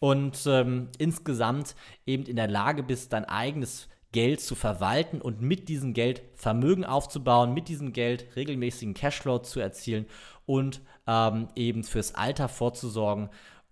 und 0.00 0.44
ähm, 0.46 0.88
insgesamt 0.98 1.76
eben 2.06 2.24
in 2.24 2.36
der 2.36 2.48
Lage 2.48 2.82
bist, 2.82 3.12
dein 3.12 3.24
eigenes 3.26 3.88
Geld 4.12 4.40
zu 4.40 4.56
verwalten 4.56 5.20
und 5.20 5.40
mit 5.40 5.68
diesem 5.68 5.92
Geld 5.92 6.22
Vermögen 6.34 6.84
aufzubauen, 6.84 7.54
mit 7.54 7.68
diesem 7.68 7.92
Geld 7.92 8.26
regelmäßigen 8.34 8.94
Cashflow 8.94 9.38
zu 9.38 9.60
erzielen 9.60 10.06
und 10.46 10.80
ähm, 11.06 11.48
eben 11.54 11.84
fürs 11.84 12.14
Alter 12.16 12.48
vorzusorgen 12.48 13.28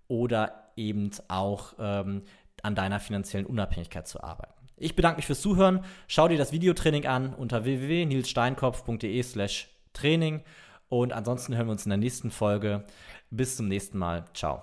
oder 0.06 0.70
eben 0.76 1.10
auch 1.26 1.74
ähm, 1.80 2.22
an 2.62 2.74
deiner 2.76 3.00
finanziellen 3.00 3.46
Unabhängigkeit 3.46 4.06
zu 4.06 4.22
arbeiten. 4.22 4.52
Ich 4.76 4.94
bedanke 4.94 5.16
mich 5.16 5.26
fürs 5.26 5.40
Zuhören. 5.40 5.84
Schau 6.06 6.28
dir 6.28 6.38
das 6.38 6.52
Videotraining 6.52 7.06
an 7.06 7.34
unter 7.34 7.64
www.nilssteinkopf.de 7.64 9.22
slash 9.24 9.68
Training 9.92 10.42
und 10.88 11.12
ansonsten 11.12 11.56
hören 11.56 11.66
wir 11.66 11.72
uns 11.72 11.84
in 11.84 11.90
der 11.90 11.98
nächsten 11.98 12.30
Folge. 12.30 12.84
Bis 13.30 13.56
zum 13.56 13.66
nächsten 13.66 13.98
Mal. 13.98 14.24
Ciao. 14.34 14.56